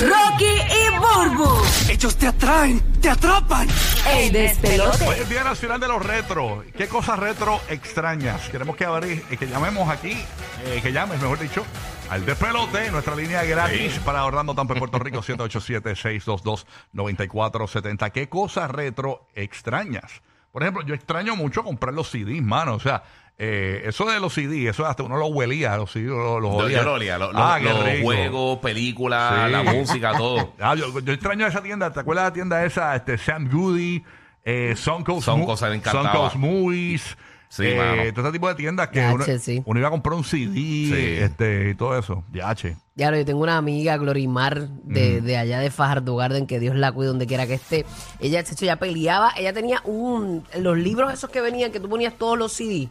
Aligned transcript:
Rocky 0.00 0.44
y 0.44 0.90
Burbu. 0.98 1.48
Ellos 1.90 2.16
te 2.16 2.26
atraen, 2.28 2.80
te 3.00 3.08
atrapan. 3.10 3.66
El 4.08 4.32
despelote. 4.32 5.06
Hoy 5.06 5.16
es 5.20 5.28
Día 5.28 5.42
Nacional 5.44 5.80
de 5.80 5.88
los 5.88 6.04
Retro. 6.04 6.64
¿Qué 6.76 6.86
cosas 6.88 7.18
retro 7.18 7.60
extrañas? 7.68 8.48
Queremos 8.48 8.76
que, 8.76 8.86
abrí- 8.86 9.22
eh, 9.30 9.36
que 9.36 9.46
llamemos 9.48 9.88
aquí, 9.90 10.12
eh, 10.64 10.78
que 10.82 10.92
llames, 10.92 11.20
mejor 11.20 11.38
dicho, 11.40 11.64
al 12.10 12.24
despelote, 12.24 12.90
nuestra 12.92 13.16
línea 13.16 13.42
gratis 13.44 13.98
para 14.04 14.24
Orlando, 14.24 14.54
Tampa, 14.54 14.74
Puerto 14.76 14.98
Rico, 15.00 15.20
787-622-9470. 16.94 18.12
¿Qué 18.12 18.28
cosas 18.28 18.70
retro 18.70 19.26
extrañas? 19.34 20.22
Por 20.52 20.62
ejemplo, 20.62 20.82
yo 20.84 20.94
extraño 20.94 21.34
mucho 21.36 21.62
comprar 21.64 21.92
los 21.94 22.08
CDs, 22.10 22.40
mano. 22.42 22.74
O 22.74 22.80
sea, 22.80 23.02
eh, 23.38 23.82
eso 23.86 24.04
de 24.06 24.18
los 24.18 24.34
CDs, 24.34 24.70
eso 24.70 24.84
hasta 24.84 25.04
uno 25.04 25.16
lo 25.16 25.26
huelía, 25.28 25.76
los 25.76 25.92
CDs, 25.92 26.06
los, 26.08 26.42
los 26.42 26.50
Yo, 26.52 26.56
olía. 26.58 26.78
yo 26.78 26.84
lo 26.84 26.92
olía, 26.94 27.18
lo- 27.18 27.32
lo- 27.32 27.38
Ah, 27.38 27.58
qué 27.60 27.64
los 27.68 27.84
rico. 27.84 28.02
juegos, 28.04 28.58
películas, 28.58 29.46
Sí. 29.46 29.52
la 29.52 29.62
música, 29.62 30.12
todo. 30.16 30.54
Ah, 30.60 30.74
yo, 30.74 30.98
yo 31.00 31.12
extraño 31.12 31.46
esa 31.46 31.62
tienda. 31.62 31.92
¿Te 31.92 32.00
acuerdas 32.00 32.24
de 32.24 32.30
la 32.30 32.34
tienda 32.34 32.64
esa? 32.64 32.96
Este, 32.96 33.16
Sam 33.16 33.48
Goody, 33.50 34.02
eh, 34.44 34.74
Suncoast, 34.76 35.28
Mo- 35.28 35.54
Movies. 36.36 37.16
Sí, 37.50 37.62
eh, 37.64 37.76
mano. 37.78 38.02
todo 38.12 38.24
ese 38.26 38.32
tipo 38.32 38.46
de 38.48 38.54
tiendas 38.56 38.88
que 38.88 39.00
uno, 39.00 39.24
sí. 39.40 39.62
iba 39.66 39.88
a 39.88 39.90
comprar 39.90 40.14
un 40.18 40.24
CD 40.24 41.24
este, 41.24 41.70
y 41.70 41.74
todo 41.74 41.98
eso. 41.98 42.22
Ya. 42.30 42.54
Ya, 42.94 43.16
yo 43.16 43.24
tengo 43.24 43.40
una 43.40 43.56
amiga, 43.56 43.96
Glorimar, 43.96 44.68
de, 44.68 45.22
de 45.22 45.36
allá 45.38 45.58
de 45.60 45.70
Fajardo 45.70 46.14
Garden, 46.16 46.46
que 46.46 46.60
Dios 46.60 46.76
la 46.76 46.92
cuide 46.92 47.08
donde 47.08 47.26
quiera 47.26 47.46
que 47.46 47.54
esté. 47.54 47.86
Ella, 48.20 48.42
de 48.42 48.50
hecho, 48.52 48.66
ya 48.66 48.76
peleaba. 48.76 49.32
Ella 49.34 49.54
tenía 49.54 49.80
un... 49.84 50.44
Los 50.58 50.76
libros 50.76 51.10
esos 51.10 51.30
que 51.30 51.40
venían, 51.40 51.72
que 51.72 51.80
tú 51.80 51.88
ponías 51.88 52.12
todos 52.18 52.36
los 52.36 52.52
CD. 52.52 52.90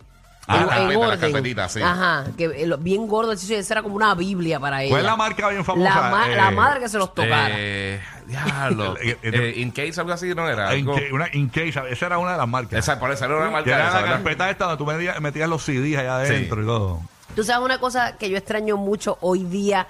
Ah, 0.49 0.61
en- 0.61 0.67
las 0.67 0.79
en 0.91 0.95
orden. 0.97 1.19
carpetitas, 1.19 1.71
sí. 1.73 1.81
Ajá, 1.81 2.23
que 2.37 2.45
eh, 2.45 2.65
lo- 2.65 2.77
bien 2.77 3.05
gordo, 3.05 3.33
eso 3.33 3.53
esa 3.53 3.73
era 3.73 3.83
como 3.83 3.95
una 3.95 4.15
biblia 4.15 4.59
para 4.61 4.81
ella. 4.81 4.91
¿Cuál 4.91 5.01
es 5.01 5.05
la 5.05 5.15
marca 5.17 5.49
bien 5.49 5.65
famosa? 5.65 5.89
La, 5.89 6.09
ma- 6.09 6.27
la 6.29 6.47
Eh, 6.49 6.55
madre 6.55 6.79
que 6.79 6.87
se 6.89 6.97
los 6.97 7.13
tocara. 7.13 7.49
Eh, 7.51 8.01
diablo. 8.27 8.95
Eh, 9.01 9.17
eh, 9.23 9.53
in 9.57 9.71
case 9.71 9.99
algo 9.99 10.13
así 10.13 10.33
no 10.33 10.47
era. 10.47 10.73
In, 10.75 10.87
algo- 10.87 10.99
una, 11.13 11.27
In 11.33 11.49
Case, 11.49 11.73
esa 11.89 12.05
era 12.05 12.17
una 12.17 12.31
de 12.31 12.37
las 12.37 12.47
marcas. 12.47 12.79
Esa, 12.79 12.97
por 12.99 13.11
eso 13.11 13.25
era 13.25 13.35
una 13.35 13.45
que 13.47 13.51
marca. 13.51 13.69
era 13.75 13.83
esa, 13.89 13.93
la 13.95 14.01
¿verdad? 14.03 14.15
carpeta 14.15 14.49
esta 14.49 14.65
donde 14.65 14.77
tú 14.77 14.85
metías, 14.85 15.19
metías 15.19 15.49
los 15.49 15.63
CDs 15.63 15.97
allá 15.97 16.15
adentro 16.17 16.61
y 16.63 16.65
todo. 16.65 17.01
Tú 17.35 17.43
sabes 17.43 17.65
una 17.65 17.79
cosa 17.79 18.17
que 18.17 18.29
yo 18.29 18.37
extraño 18.37 18.77
mucho 18.77 19.17
hoy 19.21 19.43
día, 19.43 19.87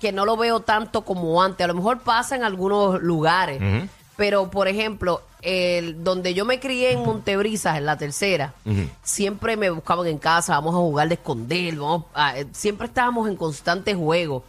que 0.00 0.10
no 0.12 0.24
lo 0.24 0.36
veo 0.38 0.60
tanto 0.60 1.02
como 1.02 1.42
antes. 1.42 1.64
A 1.64 1.68
lo 1.68 1.74
mejor 1.74 1.98
pasa 2.00 2.34
en 2.34 2.44
algunos 2.44 3.00
lugares, 3.02 3.60
pero 4.16 4.50
por 4.50 4.68
ejemplo, 4.68 5.20
el, 5.42 6.02
donde 6.02 6.34
yo 6.34 6.44
me 6.44 6.58
crié 6.60 6.92
en 6.92 7.00
Montebrisas, 7.04 7.76
en 7.78 7.86
la 7.86 7.96
tercera, 7.96 8.54
siempre 9.02 9.56
me 9.56 9.70
buscaban 9.70 10.06
en 10.06 10.18
casa, 10.18 10.54
vamos 10.54 10.74
a 10.74 10.78
jugar 10.78 11.08
de 11.08 11.14
esconder, 11.14 11.76
vamos 11.76 12.04
a- 12.14 12.38
eh, 12.38 12.46
siempre 12.52 12.86
estábamos 12.88 13.28
en 13.28 13.36
constante 13.36 13.94
juego. 13.94 14.42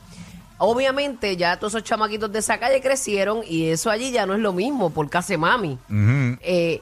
Obviamente 0.57 1.37
ya 1.37 1.57
todos 1.57 1.73
esos 1.73 1.83
chamaquitos 1.85 2.31
de 2.31 2.39
esa 2.39 2.59
calle 2.59 2.81
crecieron 2.81 3.41
y 3.47 3.67
eso 3.67 3.89
allí 3.89 4.11
ya 4.11 4.25
no 4.25 4.33
es 4.33 4.39
lo 4.41 4.51
mismo 4.51 4.89
por 4.89 5.09
casa 5.09 5.37
mami. 5.37 5.77
Eh, 6.41 6.81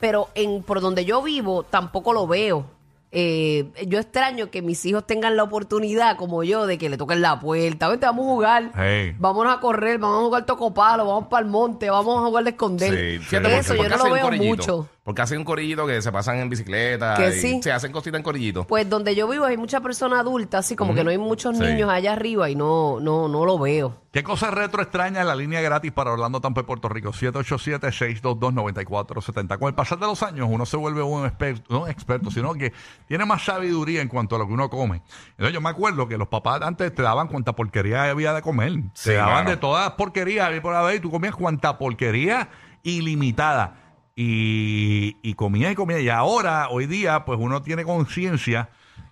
pero 0.00 0.28
en 0.34 0.62
por 0.62 0.80
donde 0.80 1.04
yo 1.04 1.20
vivo 1.22 1.62
tampoco 1.64 2.12
lo 2.12 2.26
veo. 2.26 2.64
Eh, 3.10 3.70
yo 3.86 3.98
extraño 3.98 4.50
que 4.50 4.60
mis 4.60 4.84
hijos 4.84 5.06
tengan 5.06 5.36
la 5.36 5.42
oportunidad, 5.42 6.16
como 6.16 6.44
yo, 6.44 6.66
de 6.66 6.76
que 6.76 6.88
le 6.88 6.96
toquen 6.96 7.22
la 7.22 7.40
puerta. 7.40 7.88
Vente, 7.88 8.06
vamos 8.06 8.26
a 8.26 8.28
jugar. 8.28 8.72
Hey. 8.76 9.14
Vámonos 9.18 9.56
a 9.56 9.60
correr, 9.60 9.98
vamos 9.98 10.20
a 10.20 10.24
jugar 10.24 10.46
tocopalo, 10.46 11.06
vamos 11.06 11.28
para 11.28 11.44
el 11.44 11.50
monte, 11.50 11.88
vamos 11.88 12.22
a 12.22 12.26
jugar 12.26 12.44
de 12.44 12.50
esconder. 12.50 13.20
Sí, 13.20 13.36
Eso 13.36 13.74
yo 13.74 13.88
no 13.88 13.96
lo 13.96 14.12
veo 14.12 14.30
mucho. 14.32 14.88
Porque 15.08 15.22
hacen 15.22 15.38
un 15.38 15.44
corillito 15.46 15.86
que 15.86 16.02
se 16.02 16.12
pasan 16.12 16.36
en 16.36 16.50
bicicleta. 16.50 17.14
Que 17.14 17.30
y 17.30 17.40
sí. 17.40 17.60
Se 17.62 17.72
hacen 17.72 17.90
cositas 17.92 18.18
en 18.18 18.22
corillito. 18.22 18.66
Pues 18.66 18.86
donde 18.90 19.14
yo 19.14 19.26
vivo 19.26 19.46
hay 19.46 19.56
muchas 19.56 19.80
personas 19.80 20.20
adultas, 20.20 20.66
así 20.66 20.76
como 20.76 20.94
que 20.94 21.02
no 21.02 21.08
hay 21.08 21.16
muchos 21.16 21.56
Sí. 21.56 21.62
niños 21.62 21.88
allá 21.88 22.12
arriba 22.12 22.50
y 22.50 22.54
no, 22.54 23.00
no, 23.00 23.26
no 23.26 23.46
lo 23.46 23.58
veo. 23.58 24.02
¿Qué 24.12 24.22
cosas 24.22 24.52
retro 24.52 24.82
extrañas 24.82 25.24
la 25.24 25.34
línea 25.34 25.62
gratis 25.62 25.92
para 25.92 26.12
Orlando, 26.12 26.42
Tampa 26.42 26.60
y 26.60 26.64
Puerto 26.64 26.90
Rico? 26.90 27.12
787-622-9470. 27.14 29.58
Con 29.58 29.68
el 29.68 29.74
pasar 29.74 29.98
de 29.98 30.04
los 30.06 30.22
años, 30.22 30.46
uno 30.50 30.66
se 30.66 30.76
vuelve 30.76 31.02
un 31.02 31.24
experto, 31.24 31.72
no 31.72 31.88
experto, 31.88 32.30
sino 32.30 32.52
que 32.52 32.74
tiene 33.06 33.24
más 33.24 33.46
sabiduría 33.46 34.02
en 34.02 34.08
cuanto 34.08 34.36
a 34.36 34.40
lo 34.40 34.46
que 34.46 34.52
uno 34.52 34.68
come. 34.68 35.00
Entonces, 35.30 35.54
yo 35.54 35.62
me 35.62 35.70
acuerdo 35.70 36.06
que 36.06 36.18
los 36.18 36.28
papás 36.28 36.60
antes 36.60 36.94
te 36.94 37.00
daban 37.00 37.28
cuánta 37.28 37.54
porquería 37.54 38.10
había 38.10 38.34
de 38.34 38.42
comer. 38.42 38.72
Sí, 38.92 39.08
te 39.08 39.14
daban 39.14 39.46
de 39.46 39.56
todas 39.56 39.86
las 39.86 39.94
porquerías 39.94 40.48
había 40.48 40.60
por 40.60 40.74
haber 40.74 40.96
y 40.96 41.00
tú 41.00 41.10
comías 41.10 41.34
cuánta 41.34 41.78
porquería 41.78 42.50
ilimitada. 42.82 43.87
Y, 44.20 45.16
y 45.22 45.34
comía 45.34 45.70
y 45.70 45.74
comía. 45.76 46.00
Y 46.00 46.08
ahora, 46.08 46.68
hoy 46.70 46.86
día, 46.86 47.24
pues 47.24 47.38
uno 47.40 47.62
tiene 47.62 47.84
conciencia. 47.84 48.68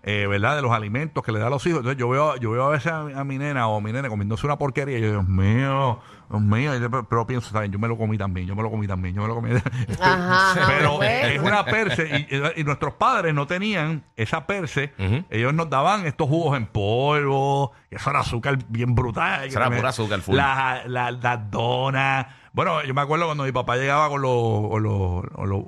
eh, 0.09 0.27
¿verdad? 0.28 0.55
De 0.56 0.62
los 0.62 0.71
alimentos 0.72 1.25
que 1.25 1.33
le 1.33 1.39
da 1.41 1.49
a 1.49 1.50
los 1.50 1.67
hijos. 1.67 1.78
Entonces 1.78 1.99
yo 1.99 2.09
veo, 2.09 2.37
yo 2.37 2.53
veo 2.53 2.65
a 2.67 2.69
veces 2.71 2.93
a, 2.93 3.03
mi- 3.03 3.12
a 3.12 3.25
mi 3.25 3.39
nena 3.39 3.66
o 3.66 3.78
a 3.78 3.81
mi 3.81 3.93
nena 3.93 4.09
comiéndose 4.09 4.47
una 4.47 4.56
porquería 4.56 4.99
y 4.99 5.03
yo, 5.03 5.11
Dios 5.11 5.27
mío, 5.28 5.99
Dios 6.31 6.43
mío, 6.43 6.77
y 6.77 6.81
yo- 6.81 6.89
pero, 6.91 7.09
pero 7.09 7.27
pienso, 7.27 7.50
¿saben? 7.50 7.72
Yo 7.72 7.78
me 7.81 7.89
lo 7.89 7.99
comí 7.99 8.16
también, 8.16 8.47
yo 8.47 8.55
me 8.55 8.62
lo 8.62 8.71
comí 8.71 8.87
también, 8.87 9.16
yo 9.16 9.22
me 9.22 9.27
lo 9.28 9.34
comí. 9.34 9.50
Ajá, 10.00 10.61
pero 10.69 10.97
bueno. 10.99 11.27
es 11.28 11.41
una 11.41 11.65
perse 11.65 12.27
y, 12.31 12.61
y 12.61 12.62
nuestros 12.65 12.95
padres 12.95 13.34
no 13.34 13.49
tenían 13.49 14.05
esa 14.16 14.47
perse. 14.47 14.93
Ellos 15.28 15.53
nos 15.55 15.69
daban 15.71 16.06
estos 16.06 16.28
jugos 16.28 16.56
en 16.56 16.66
polvo, 16.66 17.72
que 17.91 17.97
eso 17.97 18.09
era 18.11 18.21
azúcar 18.21 18.59
bien 18.69 18.95
brutal. 18.95 19.45
Eso 19.47 19.59
era 19.59 19.71
pura 19.77 19.89
azúcar, 19.89 20.21
full. 20.21 20.37
Las 20.37 20.87
la, 20.87 21.11
las 21.11 21.50
donas. 21.50 22.27
Bueno, 22.56 22.83
yo 22.84 22.94
me 22.94 23.03
acuerdo 23.03 23.27
cuando 23.27 23.44
mi 23.44 23.53
papá 23.53 23.77
llegaba 23.77 24.09
con 24.09 24.22
los, 24.22 24.81
los, 24.81 25.25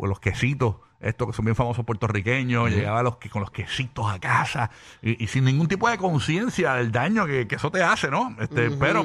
los, 0.08 0.20
quesitos, 0.20 0.76
estos 1.00 1.26
que 1.26 1.32
son 1.34 1.44
bien 1.44 1.54
famosos 1.54 1.84
puertorriqueños, 1.84 2.70
llegaba 2.70 3.02
los, 3.02 3.18
con 3.30 3.42
los 3.42 3.50
quesitos 3.50 4.10
a 4.10 4.18
casa 4.18 4.70
y, 5.02 5.22
y 5.22 5.26
sin 5.26 5.44
ningún 5.44 5.68
tipo 5.68 5.86
de 5.90 5.98
conciencia 5.98 6.72
del 6.76 6.90
daño 6.90 7.26
que, 7.26 7.46
que 7.46 7.56
eso 7.56 7.70
te 7.70 7.82
hace, 7.82 8.10
¿no? 8.10 8.34
Este, 8.40 8.70
pero 8.70 9.04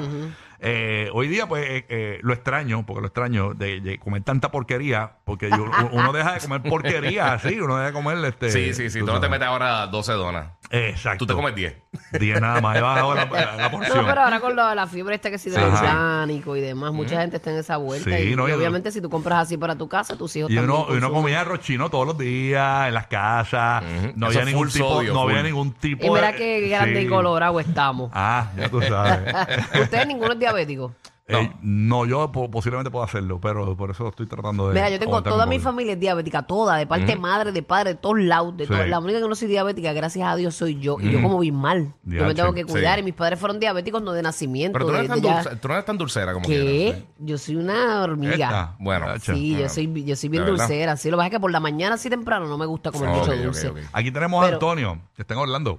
eh, 0.60 1.10
hoy 1.12 1.28
día, 1.28 1.46
pues, 1.46 1.62
eh, 1.68 1.84
eh, 1.90 2.18
lo 2.22 2.32
extraño, 2.32 2.86
porque 2.86 3.02
lo 3.02 3.06
extraño 3.08 3.52
de, 3.52 3.82
de 3.82 3.98
comer 3.98 4.22
tanta 4.22 4.50
porquería, 4.50 5.18
porque 5.24 5.50
yo- 5.50 5.66
uno 5.92 6.10
deja 6.14 6.32
de 6.32 6.40
comer 6.40 6.62
porquería 6.62 7.34
así, 7.34 7.60
uno 7.60 7.74
deja 7.76 7.88
de 7.88 7.92
comer 7.92 8.16
este. 8.24 8.48
sí, 8.50 8.72
sí, 8.72 8.88
sí. 8.88 9.00
Tú 9.00 9.06
no 9.06 9.20
te 9.20 9.28
metes 9.28 9.46
ahora 9.46 9.86
12 9.88 10.12
donas. 10.12 10.46
Exacto. 10.70 11.18
Tú 11.18 11.26
te 11.26 11.34
comes 11.34 11.54
10. 11.54 11.76
10 12.18 12.40
nada 12.40 12.60
más, 12.60 12.76
he 12.76 12.80
bajado 12.80 13.14
la, 13.14 13.24
la- 13.26 13.56
la 13.56 13.70
porción. 13.70 13.98
No, 13.98 14.06
pero 14.06 14.22
ahora 14.22 14.40
con 14.40 14.54
lo 14.56 14.66
de 14.68 14.74
la 14.74 14.86
fiebre 14.86 15.14
esta 15.14 15.30
que 15.30 15.38
sí 15.38 15.50
del 15.50 15.62
orgánico 15.62 16.56
y 16.56 16.60
demás, 16.60 16.92
mucha 16.92 17.20
gente 17.20 17.36
está 17.36 17.50
en 17.50 17.58
esa 17.58 17.76
vuelta. 17.76 18.10
Sí, 18.16 18.30
y, 18.32 18.36
no, 18.36 18.48
y 18.48 18.52
obviamente 18.52 18.90
si 18.92 19.00
tú 19.00 19.10
compras 19.10 19.40
así 19.46 19.56
para 19.56 19.76
tu 19.76 19.88
casa, 19.88 20.16
tus 20.16 20.34
hijos 20.36 20.50
Y 20.50 20.54
también 20.56 20.76
uno, 20.76 20.94
y 20.94 20.98
uno 20.98 21.12
comía 21.12 21.40
arroz 21.40 21.60
chino 21.60 21.90
todos 21.90 22.06
los 22.06 22.18
días 22.18 22.88
en 22.88 22.94
las 22.94 23.06
casas. 23.06 23.82
No 24.14 24.26
había 24.26 24.44
ningún 24.44 24.68
tipo, 24.70 24.88
sodio, 24.88 25.12
no 25.14 25.22
había 25.22 25.42
ningún 25.42 25.72
tipo 25.74 26.06
Y 26.06 26.10
mira 26.10 26.32
de- 26.32 26.38
qué 26.38 26.68
grande 26.68 27.00
sí. 27.00 27.06
y 27.06 27.08
colorado 27.08 27.58
estamos. 27.60 28.10
Ah, 28.14 28.48
ya 28.56 28.68
tú 28.68 28.80
sabes. 28.82 29.34
Ustedes 29.82 30.06
ninguno 30.06 30.32
es 30.32 30.38
diabético. 30.38 30.92
Eh, 31.26 31.50
no, 31.62 32.04
yo 32.04 32.30
po- 32.30 32.50
posiblemente 32.50 32.90
puedo 32.90 33.02
hacerlo, 33.02 33.40
pero 33.40 33.74
por 33.78 33.90
eso 33.90 34.08
estoy 34.08 34.26
tratando 34.26 34.68
de. 34.68 34.74
Mira, 34.74 34.90
yo 34.90 34.98
tengo 34.98 35.12
aguantarme 35.12 35.34
toda 35.34 35.44
un 35.44 35.48
mi 35.50 35.56
poquito. 35.56 35.70
familia 35.70 35.92
es 35.94 36.00
diabética, 36.00 36.42
toda, 36.42 36.76
de 36.76 36.86
parte 36.86 37.06
de 37.06 37.16
madre, 37.16 37.50
de 37.50 37.62
padre, 37.62 37.90
de 37.94 37.96
todos 37.96 38.18
lados, 38.20 38.54
de 38.58 38.64
Sí. 38.66 38.70
todas. 38.70 38.86
La 38.88 38.98
única 38.98 39.20
que 39.22 39.28
no 39.28 39.34
soy 39.34 39.48
diabética, 39.48 39.94
gracias 39.94 40.28
a 40.28 40.36
Dios, 40.36 40.54
soy 40.54 40.78
yo. 40.78 40.98
Y 41.00 41.10
yo 41.10 41.22
como 41.22 41.38
bien 41.38 41.54
mal. 41.54 41.94
Yo 42.02 42.10
Diache, 42.10 42.26
me 42.26 42.34
tengo 42.34 42.52
que 42.52 42.64
cuidar. 42.66 42.96
sí. 42.96 43.00
Y 43.00 43.04
mis 43.04 43.14
padres 43.14 43.38
fueron 43.40 43.58
diabéticos 43.58 44.02
no 44.02 44.12
de 44.12 44.20
nacimiento. 44.22 44.74
Pero 44.74 44.84
tú 44.84 44.92
no, 44.92 44.98
de- 44.98 45.04
eres 45.06 45.08
tan 45.10 45.20
de 45.22 45.28
ya- 45.28 45.42
dulce- 45.44 45.56
tú 45.60 45.68
no 45.68 45.74
eres 45.74 45.84
tan 45.86 45.96
dulcera 45.98 46.32
como 46.34 46.46
¿Qué? 46.46 46.60
quieras. 46.60 47.02
Yo 47.20 47.38
soy 47.38 47.56
una 47.56 48.02
hormiga. 48.02 48.34
Esta, 48.34 48.76
Bueno. 48.78 49.06
Sí, 49.20 49.56
yo 49.58 49.68
soy, 49.70 50.04
yo 50.04 50.16
soy 50.16 50.28
bien 50.28 50.44
¿de 50.44 50.50
verdad? 50.50 50.66
dulcera. 50.68 50.96
Sí, 50.98 51.08
lo 51.10 51.16
que 51.16 51.20
pasa 51.20 51.26
es 51.28 51.30
que 51.32 51.40
por 51.40 51.50
la 51.52 51.60
mañana 51.60 51.94
así 51.94 52.10
temprano 52.10 52.46
no 52.48 52.58
me 52.58 52.66
gusta 52.66 52.90
comer 52.92 53.08
Ok, 53.08 53.16
mucho 53.16 53.30
ok, 53.32 53.36
dulce. 53.38 53.68
ok. 53.70 53.78
Aquí 53.94 54.10
tenemos 54.10 54.42
a 54.42 54.44
Pero- 54.44 54.56
Antonio, 54.56 54.98
que 55.16 55.22
está 55.22 55.32
en 55.32 55.40
Orlando. 55.40 55.78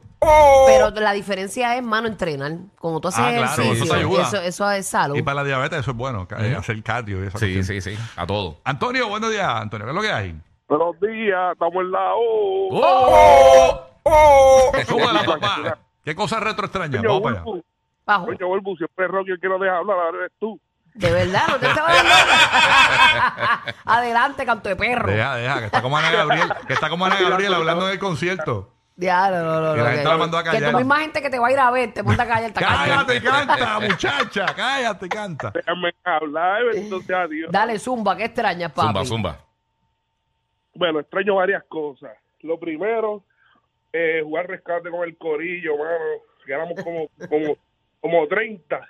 Pero 0.65 0.89
la 0.89 1.13
diferencia 1.13 1.77
es, 1.77 1.83
mano, 1.83 2.07
entrenar. 2.07 2.57
Como 2.79 2.99
tú 2.99 3.09
haces 3.09 3.19
Ah, 3.19 3.29
claro, 3.29 3.43
ejercicio, 3.61 3.83
eso 3.83 3.93
te 3.93 3.99
ayuda. 3.99 4.23
eso, 4.23 4.37
eso 4.41 4.71
es 4.71 4.87
salud. 4.87 5.15
Y 5.15 5.21
para 5.21 5.34
la 5.35 5.43
diabetes 5.43 5.79
eso 5.79 5.91
es 5.91 5.97
bueno, 5.97 6.27
ca- 6.27 6.43
eh, 6.45 6.55
hacer 6.55 6.81
cardio 6.83 7.23
y 7.23 7.27
esa 7.27 7.37
Sí, 7.37 7.53
cuestión. 7.53 7.81
sí, 7.81 7.95
sí. 7.95 8.03
A 8.15 8.25
todo. 8.25 8.57
Antonio, 8.63 9.07
buenos 9.09 9.29
días, 9.31 9.47
Antonio. 9.47 9.85
¿Qué 9.85 9.91
es 9.91 9.95
lo 9.95 10.01
que 10.01 10.11
hay? 10.11 10.35
Buenos 10.67 10.99
días, 10.99 11.51
estamos 11.53 11.75
en 11.75 11.91
la 11.91 12.13
O. 12.15 13.85
¡Oh! 14.03 14.71
Súbela, 14.87 15.23
papá. 15.25 15.77
¿Qué 16.03 16.15
cosa 16.15 16.39
retro 16.39 16.65
extraña? 16.65 16.97
Coño, 16.97 17.07
Vamos 17.09 17.21
para 17.23 17.35
allá. 17.35 17.43
Bulbu, 17.43 17.63
Bajo. 18.05 18.25
coño, 18.25 18.47
Bulbu, 18.47 18.75
siempre 18.77 19.07
Rocky 19.07 19.31
el 19.31 19.39
que 19.39 19.47
no 19.49 19.57
deja 19.59 19.77
hablar, 19.77 19.97
ahora 19.97 20.17
eres 20.19 20.31
tú. 20.39 20.59
De 20.93 21.11
verdad, 21.11 21.41
no 21.49 21.57
te 21.59 21.67
estaba 21.67 21.93
dando. 21.93 22.13
Adelante, 23.85 24.45
canto 24.45 24.69
de 24.69 24.75
perro. 24.75 25.11
Deja, 25.11 25.35
deja, 25.35 25.59
que 25.59 25.65
está 25.65 25.81
como 25.81 25.97
Ana 25.97 26.11
Gabriel, 26.11 26.53
que 26.67 26.73
está 26.73 26.89
como 26.89 27.05
Ana 27.05 27.19
Gabriel 27.19 27.53
hablando 27.53 27.85
en 27.87 27.93
el 27.93 27.99
concierto. 27.99 28.74
Ya, 28.97 29.29
no, 29.29 29.43
no, 29.43 29.59
no. 29.59 29.75
Y 29.75 29.77
la 29.77 29.83
no, 29.83 29.89
gente 29.89 30.03
que, 30.03 30.09
la 30.09 30.17
mandó 30.17 30.37
a 30.37 30.43
que 30.43 30.49
callar. 30.51 30.71
tu 30.71 30.77
misma 30.77 30.99
gente 30.99 31.21
que 31.21 31.29
te 31.29 31.39
va 31.39 31.47
a 31.47 31.51
ir 31.51 31.59
a 31.59 31.71
ver 31.71 31.93
te 31.93 32.01
manda 32.03 32.23
a 32.23 32.27
callar. 32.27 32.51
te. 32.53 32.59
Cállate, 32.61 33.21
canta, 33.21 33.79
muchacha, 33.81 34.45
cállate, 34.55 35.09
canta. 35.09 35.51
Déjame 35.51 35.93
hablar, 36.03 36.61
entonces 36.73 37.09
adiós. 37.09 37.51
Dale, 37.51 37.77
zumba, 37.77 38.15
¿qué 38.15 38.25
extrañas, 38.25 38.71
papi? 38.71 38.87
Zumba, 38.87 39.05
zumba. 39.05 39.37
Bueno, 40.73 40.99
extraño 40.99 41.35
varias 41.35 41.63
cosas. 41.65 42.11
Lo 42.41 42.57
primero, 42.57 43.23
eh, 43.91 44.21
jugar 44.23 44.47
rescate 44.47 44.89
con 44.89 45.03
el 45.03 45.17
corillo, 45.17 45.77
mano. 45.77 46.05
Ganamos 46.45 46.81
como, 46.83 47.07
como, 47.29 47.57
como 47.99 48.27
30. 48.27 48.87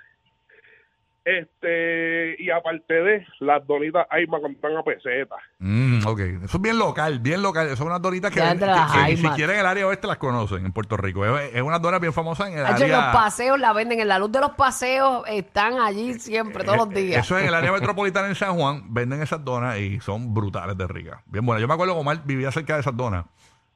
Este, 1.26 2.36
y 2.40 2.50
aparte 2.50 2.94
de 2.94 3.26
las 3.40 3.66
donitas 3.66 4.06
Aima 4.10 4.38
cuando 4.38 4.56
están 4.56 4.76
a 4.76 4.82
peseta. 4.84 5.34
Mm, 5.58 6.06
ok. 6.06 6.20
Eso 6.44 6.56
es 6.56 6.60
bien 6.62 6.78
local, 6.78 7.18
bien 7.18 7.42
local. 7.42 7.76
Son 7.76 7.88
unas 7.88 8.00
donitas 8.00 8.30
que, 8.32 8.40
que- 8.40 8.46
que 8.58 9.04
ni 9.10 9.16
siquiera 9.16 9.52
en 9.54 9.58
el 9.60 9.66
área 9.66 9.86
oeste 9.88 10.06
las 10.06 10.18
conocen 10.18 10.64
en 10.64 10.72
Puerto 10.72 10.96
Rico. 10.96 11.26
Es, 11.26 11.52
es 11.54 11.62
una 11.62 11.80
dona 11.80 11.98
bien 11.98 12.12
famosa 12.12 12.48
en 12.48 12.58
el 12.58 12.64
Hacho, 12.66 12.84
en 12.84 12.92
los 12.92 13.00
área. 13.00 13.12
paseos 13.12 13.58
la 13.58 13.72
venden, 13.72 13.98
en 14.00 14.06
la 14.08 14.20
luz 14.20 14.30
de 14.30 14.40
los 14.40 14.52
paseos 14.52 15.24
están 15.26 15.80
allí 15.80 16.14
siempre, 16.14 16.62
todos 16.62 16.78
los 16.78 16.90
días. 16.90 17.24
Eso 17.24 17.36
es 17.36 17.42
en 17.42 17.48
el 17.48 17.54
área 17.54 17.72
metropolitana 17.72 18.28
en 18.28 18.34
San 18.36 18.54
Juan. 18.56 18.82
Venden 18.94 19.20
esas 19.20 19.44
donas 19.44 19.78
y 19.78 19.98
son 19.98 20.32
brutales 20.32 20.78
de 20.78 20.86
ricas. 20.86 21.20
Bien 21.26 21.44
buenas. 21.44 21.60
Yo 21.60 21.66
me 21.66 21.74
acuerdo 21.74 21.94
que 21.94 22.00
Omar 22.00 22.22
vivía 22.24 22.52
cerca 22.52 22.74
de 22.74 22.80
esas 22.80 22.96
donas 22.96 23.24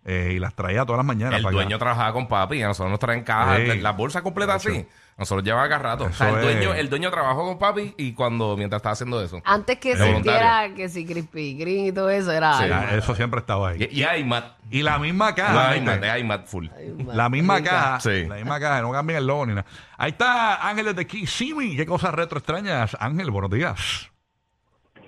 eh, 0.05 0.33
y 0.35 0.39
las 0.39 0.55
traía 0.55 0.85
todas 0.85 0.99
las 0.99 1.07
mañanas. 1.07 1.37
El 1.39 1.43
para 1.43 1.57
acá. 1.57 1.63
dueño 1.65 1.79
trabajaba 1.79 2.13
con 2.13 2.27
papi 2.29 2.57
y 2.57 2.63
a 2.63 2.69
nosotros 2.69 2.91
nos 2.91 2.99
traen 3.01 3.23
cajas, 3.23 3.59
Sí. 3.61 3.79
las 3.81 3.97
bolsas 3.97 4.23
completas 4.23 4.67
así. 4.67 4.87
Nosotros 5.19 5.45
llevaba 5.45 5.69
cada 5.69 5.83
rato. 5.83 6.05
O 6.05 6.13
sea, 6.15 6.31
el, 6.31 6.41
dueño, 6.41 6.73
el 6.73 6.89
dueño 6.89 7.11
trabajó 7.11 7.45
con 7.45 7.59
papi 7.59 7.95
y 7.99 8.15
cuando, 8.15 8.57
mientras 8.57 8.79
estaba 8.81 8.95
haciendo 8.95 9.23
eso. 9.23 9.43
Antes 9.45 9.79
que 9.79 9.93
Es 9.93 10.01
sintiera 10.01 10.71
que 10.75 10.89
si 10.89 11.05
Crispy 11.05 11.55
Green 11.59 11.87
y 11.87 11.93
todo 11.93 12.09
eso 12.09 12.33
era 12.33 12.55
Sí. 12.57 12.65
algo. 12.65 12.77
Ya, 12.91 12.95
eso 12.97 13.15
siempre 13.15 13.41
estaba 13.41 13.69
ahí. 13.69 13.87
Y, 13.91 14.01
y 14.03 14.05
iMac. 14.21 14.45
Y 14.71 14.83
la 14.83 14.99
misma 14.99 15.35
caja. 15.35 15.75
es 15.77 16.21
iMac 16.21 16.47
full. 16.47 16.69
La 17.13 17.29
misma 17.29 17.59
Rica. 17.59 17.71
caja. 17.71 18.01
Sí. 18.01 18.25
La 18.27 18.37
misma 18.37 18.59
caja. 18.59 18.81
No 18.81 18.93
cambien 18.93 19.19
el 19.19 19.27
logo 19.27 19.45
ni 19.45 19.55
nada. 19.55 19.67
Ahí 19.99 20.13
está 20.13 20.67
Ángel 20.67 20.95
de 20.95 21.07
Kissimmee. 21.07 21.77
Qué 21.77 21.85
cosas 21.85 22.15
retro 22.15 22.39
extrañas. 22.39 22.97
Ángel, 22.99 23.31
buenos 23.31 23.51
días. 23.51 24.11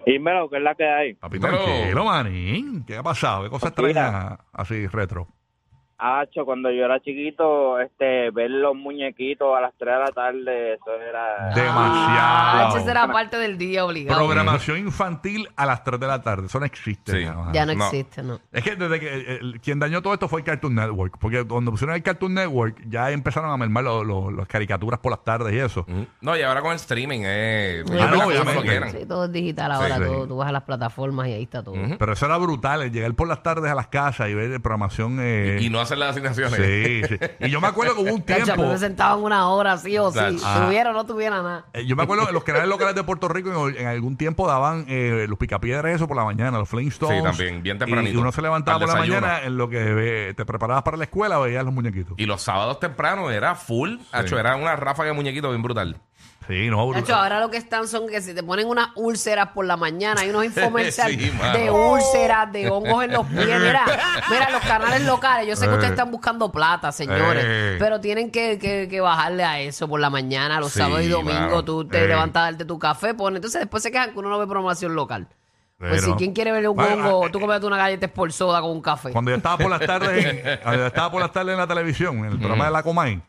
Dímelo, 0.06 0.48
¿qué 0.50 0.56
es 0.56 0.62
la 0.62 0.74
que 0.74 0.84
hay? 0.84 1.14
Papi, 1.14 1.38
tranquilo, 1.38 2.04
manín. 2.04 2.84
¿Qué 2.84 2.96
ha 2.96 3.02
pasado? 3.02 3.44
¿Qué 3.44 3.50
cosas 3.50 3.72
Mira. 3.76 3.88
extrañas 3.90 4.38
así 4.52 4.86
retro? 4.88 5.28
Hacho, 6.04 6.44
cuando 6.44 6.68
yo 6.70 6.84
era 6.84 6.98
chiquito, 7.00 7.78
este, 7.78 8.30
ver 8.32 8.50
los 8.50 8.74
muñequitos 8.74 9.56
a 9.56 9.60
las 9.60 9.72
3 9.78 9.94
de 9.94 10.00
la 10.00 10.10
tarde, 10.10 10.74
eso 10.74 10.90
era... 11.00 11.54
Demasiado. 11.54 12.18
Ah, 12.18 12.74
esa 12.76 12.90
era 12.90 13.06
parte 13.12 13.36
del 13.38 13.56
día 13.56 13.84
obligado. 13.84 14.18
Programación 14.26 14.78
infantil 14.78 15.48
a 15.54 15.64
las 15.64 15.84
3 15.84 16.00
de 16.00 16.06
la 16.08 16.20
tarde. 16.20 16.46
Eso 16.46 16.58
no 16.58 16.66
existe. 16.66 17.12
Sí. 17.12 17.20
ya, 17.22 17.36
Ya 17.52 17.66
no, 17.66 17.74
No. 17.74 17.84
existe, 17.86 18.22
¿no? 18.22 18.40
Es 18.50 18.64
que 18.64 18.74
desde 18.74 18.98
que 18.98 19.06
eh, 19.06 19.38
el- 19.40 19.60
quien 19.60 19.78
dañó 19.78 20.02
todo 20.02 20.12
esto 20.14 20.26
fue 20.28 20.40
el 20.40 20.44
Cartoon 20.44 20.74
Network. 20.74 21.18
Porque 21.20 21.44
cuando 21.44 21.70
pusieron 21.70 21.94
el 21.94 22.02
Cartoon 22.02 22.34
Network, 22.34 22.82
ya 22.88 23.10
empezaron 23.12 23.50
a 23.50 23.56
mermar 23.56 23.84
los- 23.84 24.04
los- 24.04 24.32
las 24.32 24.48
caricaturas 24.48 24.98
por 24.98 25.12
las 25.12 25.22
tardes 25.22 25.54
y 25.54 25.58
eso. 25.58 25.86
No, 26.20 26.36
y 26.36 26.42
ahora 26.42 26.62
con 26.62 26.70
el 26.72 26.76
streaming, 26.76 27.20
eh, 27.24 27.84
Ah, 27.86 27.92
no, 28.10 28.26
obviamente. 28.26 28.42
cuando 28.42 28.62
quieran. 28.62 28.90
Sí, 28.90 29.06
todo 29.06 29.26
es 29.26 29.32
digital 29.32 29.70
ahora, 29.70 29.96
sí. 29.98 30.02
todo. 30.04 30.26
Tú 30.26 30.36
vas 30.38 30.48
a 30.48 30.52
las 30.52 30.62
plataformas 30.64 31.28
y 31.28 31.32
ahí 31.34 31.42
está 31.44 31.62
todo. 31.62 31.74
Pero 31.98 32.12
eso 32.12 32.26
era 32.26 32.36
brutal, 32.38 32.82
el 32.82 32.90
llegar 32.90 33.14
por 33.14 33.28
las 33.28 33.42
tardes 33.42 33.70
a 33.70 33.74
las 33.76 33.86
casas 33.86 34.28
y 34.28 34.34
ver 34.34 34.60
programación. 34.60 35.18
eh, 35.20 35.58
Y 35.60 35.70
no 35.70 35.80
hacer 35.92 35.98
las 35.98 36.10
asignaciones. 36.10 36.54
Sí, 36.54 37.02
sí. 37.08 37.24
Y 37.40 37.50
yo 37.50 37.60
me 37.60 37.68
acuerdo 37.68 37.94
que 37.94 38.02
hubo 38.02 38.14
un 38.14 38.20
Cacho, 38.22 38.44
tiempo. 38.44 38.66
me 38.66 38.78
sentaban 38.78 39.20
una 39.22 39.48
hora, 39.48 39.76
sí 39.78 39.96
o 39.98 40.10
sí. 40.10 40.18
Ah. 40.44 40.64
Tuviera 40.66 40.90
o 40.90 40.92
no 40.92 41.04
tuviera 41.06 41.42
nada. 41.42 41.64
eh, 41.72 41.84
Yo 41.86 41.96
me 41.96 42.02
acuerdo 42.02 42.26
que 42.26 42.32
los 42.32 42.44
canales 42.44 42.68
locales 42.68 42.94
de 42.94 43.04
Puerto 43.04 43.28
Rico 43.28 43.68
en, 43.68 43.76
en 43.76 43.86
algún 43.86 44.16
tiempo 44.16 44.46
daban 44.46 44.84
eh, 44.88 45.26
los 45.28 45.38
picapiedras 45.38 45.94
eso 45.94 46.08
por 46.08 46.16
la 46.16 46.24
mañana, 46.24 46.58
los 46.58 46.68
Flintstones. 46.68 47.18
Sí, 47.18 47.22
también, 47.24 47.62
bien 47.62 47.76
Y- 47.76 47.78
tempranito. 47.78 48.14
Y, 48.14 48.20
uno 48.20 48.32
se 48.32 48.42
levantaba 48.42 48.76
Al 48.76 48.80
por 48.80 48.88
la 48.88 48.94
desayuno. 49.02 49.20
mañana 49.20 49.44
en 49.46 49.56
lo 49.56 49.68
que 49.68 50.28
eh, 50.28 50.34
te 50.34 50.44
preparabas 50.44 50.82
para 50.82 50.96
la 50.96 51.04
escuela, 51.04 51.38
veías 51.38 51.64
los 51.64 51.74
muñequitos. 51.74 52.14
Y 52.18 52.26
los 52.26 52.42
sábados 52.42 52.80
temprano 52.80 53.30
era 53.30 53.54
full. 53.54 53.96
Hacho, 54.12 54.38
era 54.38 54.56
una 54.56 54.76
ráfaga 54.76 55.10
de 55.10 55.14
muñequitos 55.14 55.50
bien 55.50 55.62
brutal. 55.62 55.96
Sí, 56.48 56.68
no, 56.68 56.84
brutal. 56.86 57.02
Cacho, 57.04 57.14
ahora 57.16 57.40
lo 57.40 57.50
que 57.50 57.56
están 57.56 57.86
son 57.86 58.08
que 58.08 58.20
si 58.20 58.34
te 58.34 58.42
ponen 58.42 58.66
unas 58.68 58.88
úlceras 58.96 59.48
por 59.48 59.64
la 59.64 59.76
mañana, 59.76 60.20
hay 60.22 60.30
unos 60.30 60.44
infomerciales 60.46 61.16
Sí, 61.22 61.30
mano. 61.30 61.58
de 61.58 61.70
úlceras, 61.70 62.52
de 62.52 62.68
hongos 62.70 63.04
en 63.04 63.12
los 63.12 63.26
pies. 63.26 63.46
Mira, 63.60 63.84
mira, 64.30 64.50
los 64.50 64.60
canales 64.62 65.02
locales, 65.04 65.46
yo 65.46 65.54
sé 65.56 65.66
que 65.66 65.70
Eh. 65.72 65.74
ustedes 65.74 65.92
están 65.92 66.10
buscando 66.10 66.50
plata, 66.50 66.90
señores, 66.92 67.44
Eh. 67.46 67.76
pero 67.78 68.00
tienen 68.00 68.30
que, 68.30 68.58
que- 68.58 68.88
que 68.88 69.00
bajarle 69.00 69.44
a 69.44 69.60
eso 69.60 69.86
por 69.88 70.00
la 70.00 70.10
mañana, 70.10 70.58
los 70.60 70.72
Sí, 70.72 70.78
sábados 70.80 71.02
y 71.02 71.08
domingos, 71.08 71.40
mano. 71.42 71.64
tú 71.64 71.84
te 71.86 72.04
Eh. 72.04 72.08
levantas 72.08 72.40
a 72.40 72.44
darte 72.46 72.64
tu 72.64 72.78
café, 72.78 73.10
entonces 73.10 73.60
después 73.60 73.82
se 73.82 73.90
quejan 73.92 74.12
que 74.12 74.18
uno 74.18 74.28
no 74.28 74.38
ve 74.38 74.46
programación 74.46 74.94
local. 74.94 75.28
Pues 75.78 75.92
Pero- 76.00 76.02
si 76.04 76.12
quién 76.14 76.32
quiere 76.32 76.52
ver 76.52 76.68
un 76.68 76.76
Bueno, 76.76 77.06
hongo, 77.08 77.26
ah, 77.26 77.30
tú 77.32 77.40
comes 77.40 77.60
una 77.64 77.76
galleta 77.76 78.06
por 78.06 78.32
soda 78.32 78.60
con 78.60 78.70
un 78.70 78.80
café. 78.82 79.10
Cuando 79.10 79.30
yo 79.32 79.36
estaba 79.36 79.58
por 79.58 79.68
las 79.70 79.80
tardes, 79.80 80.24
en- 80.26 80.58
cuando 80.62 80.80
yo 80.82 80.86
estaba 80.86 81.10
por 81.10 81.20
las 81.20 81.32
tardes 81.32 81.52
en 81.54 81.58
la 81.58 81.66
televisión, 81.66 82.18
en 82.18 82.24
el 82.26 82.38
programa 82.38 82.66
de 82.66 82.70
la 82.70 82.82
Comay, 82.84 83.20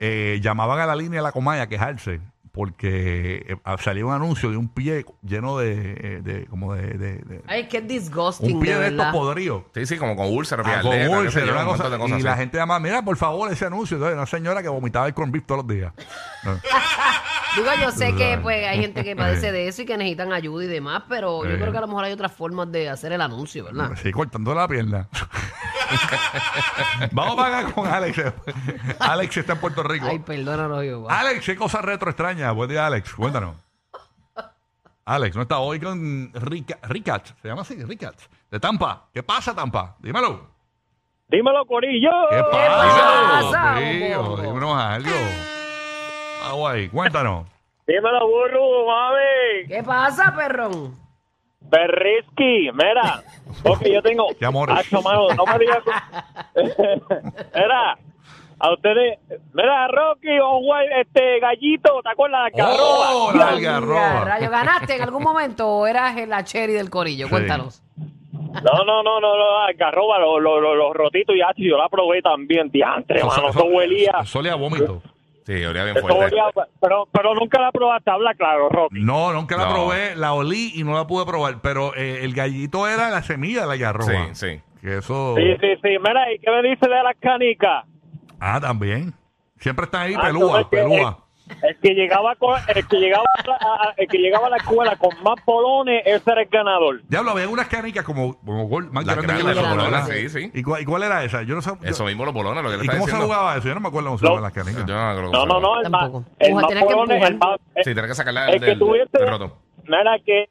eh, 0.00 0.40
llamaban 0.42 0.80
a 0.80 0.86
la 0.86 0.96
línea 0.96 1.20
de 1.20 1.22
la 1.22 1.30
Comay 1.30 1.60
a 1.60 1.68
quejarse 1.68 2.20
porque 2.52 3.46
eh, 3.48 3.56
salía 3.78 4.04
un 4.04 4.12
anuncio 4.12 4.50
de 4.50 4.56
un 4.56 4.68
pie 4.68 5.04
lleno 5.22 5.58
de, 5.58 5.72
eh, 6.00 6.20
de- 6.22 6.46
como 6.46 6.74
de, 6.74 6.82
de- 6.98 7.18
de- 7.18 7.42
Ay, 7.46 7.68
qué 7.68 7.80
disgusting, 7.80 8.56
un 8.56 8.60
pie 8.62 8.74
de 8.74 8.80
de 8.80 8.86
estos 8.88 9.06
podridos. 9.12 9.62
Sí, 9.74 9.86
sí, 9.86 9.96
como 9.96 10.16
con 10.16 10.26
úlceras, 10.32 10.66
Ah, 10.68 10.80
con 10.82 10.90
úlceras, 10.96 11.48
una 11.50 11.60
un 11.62 11.66
cosa- 11.76 11.88
de 11.90 12.18
y 12.18 12.22
la 12.22 12.36
gente 12.36 12.58
llama, 12.58 12.78
mira, 12.80 13.02
por 13.02 13.16
favor, 13.16 13.52
ese 13.52 13.66
anuncio. 13.66 13.96
Entonces, 13.96 14.16
una 14.16 14.26
señora 14.26 14.62
que 14.62 14.68
vomitaba 14.68 15.06
el 15.06 15.14
corn 15.14 15.30
beef 15.30 15.44
todos 15.46 15.64
los 15.64 15.74
días. 15.76 15.92
Digo, 17.56 17.68
yo 17.80 17.90
sé 17.90 18.14
que 18.14 18.38
pues 18.40 18.64
hay 18.66 18.80
gente 18.80 19.02
que 19.02 19.16
padece 19.16 19.50
de 19.52 19.66
eso 19.68 19.82
y 19.82 19.84
que 19.86 19.96
necesitan 19.96 20.32
ayuda 20.32 20.64
y 20.64 20.68
demás, 20.68 21.02
pero 21.08 21.44
yo 21.44 21.56
creo 21.56 21.72
que 21.72 21.78
a 21.78 21.80
lo 21.80 21.88
mejor 21.88 22.04
hay 22.04 22.12
otras 22.12 22.32
formas 22.32 22.70
de 22.70 22.88
hacer 22.88 23.12
el 23.12 23.20
anuncio, 23.20 23.64
¿verdad? 23.64 23.90
Sí, 24.02 24.12
cortando 24.12 24.54
la 24.54 24.68
pierna. 24.68 25.08
Vamos 27.12 27.36
para 27.36 27.58
acá 27.58 27.72
con 27.72 27.86
Alex. 27.86 28.22
Alex 28.98 29.36
está 29.36 29.54
en 29.54 29.60
Puerto 29.60 29.82
Rico. 29.82 30.06
Ay, 30.08 30.18
perdónanos, 30.18 30.82
Jehová. 30.82 31.20
Alex, 31.20 31.44
qué 31.44 31.56
cosa 31.56 31.82
retro 31.82 32.10
extraña. 32.10 32.52
Buen 32.52 32.70
día, 32.70 32.86
Alex. 32.86 33.14
Cuéntanos. 33.14 33.56
Alex, 35.04 35.34
no 35.34 35.42
está 35.42 35.58
hoy 35.58 35.80
con 35.80 36.30
Rica, 36.34 36.78
Ricat. 36.82 37.26
Se 37.42 37.48
llama 37.48 37.62
así, 37.62 37.82
Ricat. 37.82 38.14
De 38.50 38.60
Tampa. 38.60 39.08
¿Qué 39.12 39.22
pasa, 39.22 39.54
Tampa? 39.54 39.96
Dímelo. 39.98 40.48
Dímelo, 41.28 41.64
Corillo. 41.64 42.10
¿Qué 42.30 42.42
pasa, 42.50 43.50
pasa? 43.50 43.74
Tío, 43.78 44.36
dímenos 44.36 44.76
algo. 44.76 45.10
Ah, 46.44 46.52
guay. 46.54 46.88
Cuéntanos. 46.88 47.46
Dímelo, 47.86 48.26
burro, 48.26 48.86
mami. 48.86 49.66
¿Qué 49.68 49.82
pasa, 49.82 50.34
perrón? 50.34 50.96
Berrisky, 51.60 52.70
mira. 52.72 53.22
Porque 53.62 53.92
yo 53.92 54.02
tengo... 54.02 54.28
Qué 54.38 54.46
amores. 54.46 54.76
Hacho, 54.78 55.02
mano, 55.02 55.28
no 55.34 55.44
me 55.44 55.58
digas... 55.58 55.78
mira, 57.54 57.98
a 58.58 58.72
ustedes... 58.72 59.18
Mira, 59.52 59.88
Rocky, 59.88 60.38
o 60.42 60.60
este 61.00 61.40
gallito, 61.40 62.00
¿te 62.02 62.10
acuerdas 62.10 62.46
de 62.46 62.58
Carroba? 62.58 63.10
¡Oh, 63.10 63.32
la 63.34 63.48
algarroba! 63.48 64.24
rayo, 64.24 64.50
¿Ganaste 64.50 64.96
en 64.96 65.02
algún 65.02 65.22
momento 65.22 65.68
o 65.68 65.86
eras 65.86 66.16
la 66.26 66.44
cherry 66.44 66.72
del 66.72 66.90
corillo? 66.90 67.26
Sí. 67.26 67.30
Cuéntanos. 67.30 67.82
No, 68.32 68.84
no, 68.84 69.02
no, 69.02 69.20
no, 69.20 69.36
no, 69.36 69.58
Algarroba, 69.62 70.18
los 70.18 70.42
lo, 70.42 70.60
lo, 70.60 70.74
los 70.74 70.92
rotitos 70.92 71.36
y 71.36 71.40
hacho, 71.40 71.62
yo 71.62 71.76
la 71.76 71.88
probé 71.88 72.20
también, 72.20 72.68
diantre, 72.68 73.22
mano, 73.22 73.50
eso 73.50 73.64
huelía... 73.64 74.18
Eso 74.22 74.40
a 74.40 74.54
vómito. 74.56 75.00
Sí, 75.56 75.64
olía 75.64 75.84
bien 75.84 75.96
fuerte. 75.96 76.24
olía, 76.26 76.44
pero, 76.80 77.08
pero 77.12 77.34
nunca 77.34 77.60
la 77.60 77.72
probaste, 77.72 78.10
habla 78.10 78.34
claro, 78.34 78.68
Rocky. 78.68 79.00
No, 79.00 79.32
nunca 79.32 79.56
la 79.56 79.64
No. 79.66 79.74
probé, 79.74 80.14
la 80.14 80.32
olí 80.32 80.72
y 80.76 80.84
no 80.84 80.94
la 80.94 81.06
pude 81.06 81.26
probar. 81.26 81.60
Pero 81.60 81.94
eh, 81.96 82.20
el 82.22 82.34
gallito 82.34 82.86
era 82.86 83.10
la 83.10 83.22
semilla 83.22 83.62
de 83.62 83.66
la 83.66 83.72
algarroba. 83.72 84.12
Sí, 84.32 84.34
sí. 84.34 84.60
Que 84.80 84.98
eso. 84.98 85.34
Sí, 85.36 85.42
sí, 85.60 85.68
sí, 85.82 85.88
mira, 85.98 86.32
¿y 86.32 86.38
qué 86.38 86.50
me 86.50 86.68
dice 86.68 86.88
de 86.88 87.02
las 87.02 87.16
canicas? 87.20 87.84
Ah, 88.38 88.60
también. 88.60 89.12
Siempre 89.58 89.84
están 89.86 90.02
ahí 90.02 90.14
Ah, 90.16 90.22
pelúa, 90.22 90.70
pelúa. 90.70 91.18
El 91.62 91.76
que 91.78 91.94
llegaba 91.94 92.34
con, 92.36 92.54
el 92.74 92.86
que 92.88 92.96
llegaba 92.98 93.24
a 93.44 93.46
la- 93.48 93.56
a- 93.56 93.94
el 93.96 94.08
que 94.08 94.18
llegaba 94.18 94.46
a 94.46 94.50
la 94.50 94.56
escuela 94.58 94.96
con 94.96 95.10
más 95.22 95.40
polones, 95.44 96.02
ese 96.06 96.30
era 96.30 96.42
el 96.42 96.48
ganador. 96.48 97.02
Diablo, 97.08 97.32
había 97.32 97.48
unas 97.48 97.68
canicas 97.68 98.04
como, 98.04 98.38
como 98.40 98.66
gol, 98.68 98.90
más 98.92 99.04
Las 99.04 99.16
grandes 99.16 99.36
que 99.36 99.42
la 99.54 99.74
los 99.74 99.76
¿verdad? 99.76 100.06
sí, 100.06 100.28
sí. 100.28 100.50
¿Y 100.54 100.62
cuál, 100.62 100.82
y 100.82 100.84
cuál 100.84 101.02
era 101.02 101.22
esa? 101.24 101.42
Yo 101.42 101.54
no 101.54 101.62
sé. 101.62 101.70
yo- 101.80 101.88
Eso 101.88 102.04
mismo 102.04 102.24
los 102.24 102.34
bolones, 102.34 102.62
lo 102.62 102.70
que 102.70 102.76
le 102.76 102.82
¿Y 102.84 102.86
está 102.86 102.92
cómo 102.94 103.06
se 103.06 103.12
diciendo. 103.12 103.26
jugaba 103.34 103.56
eso? 103.56 103.68
Yo 103.68 103.74
no 103.74 103.80
me 103.80 103.88
acuerdo 103.88 104.08
cómo 104.08 104.18
se 104.18 104.24
No. 104.24 104.30
jugaban 104.30 104.42
las 104.44 104.52
canicas. 104.64 104.86
Yo 104.86 104.94
no 104.94 105.16
creo 105.16 105.30
que 105.30 105.36
No, 105.36 105.46
lo 105.46 105.54
no, 105.54 105.60
no, 105.60 105.80
el 105.80 105.90
más, 105.90 106.00
Tampoco. 106.02 106.24
el 106.38 106.52
Uja, 106.52 106.62
más 106.62 106.72
que 106.72 106.80
polones, 106.80 107.22
el 107.24 107.34
el, 107.34 107.84
Sí, 107.84 107.94
tiene 107.94 108.08
que 108.08 108.14
sacarla 108.14 108.44
el 108.46 108.50
del, 108.52 108.60
que 108.60 108.66
del, 108.66 108.78
tuviese, 108.78 109.18
del 109.18 109.28
roto. 109.28 109.56
mira 109.84 110.18
que, 110.24 110.48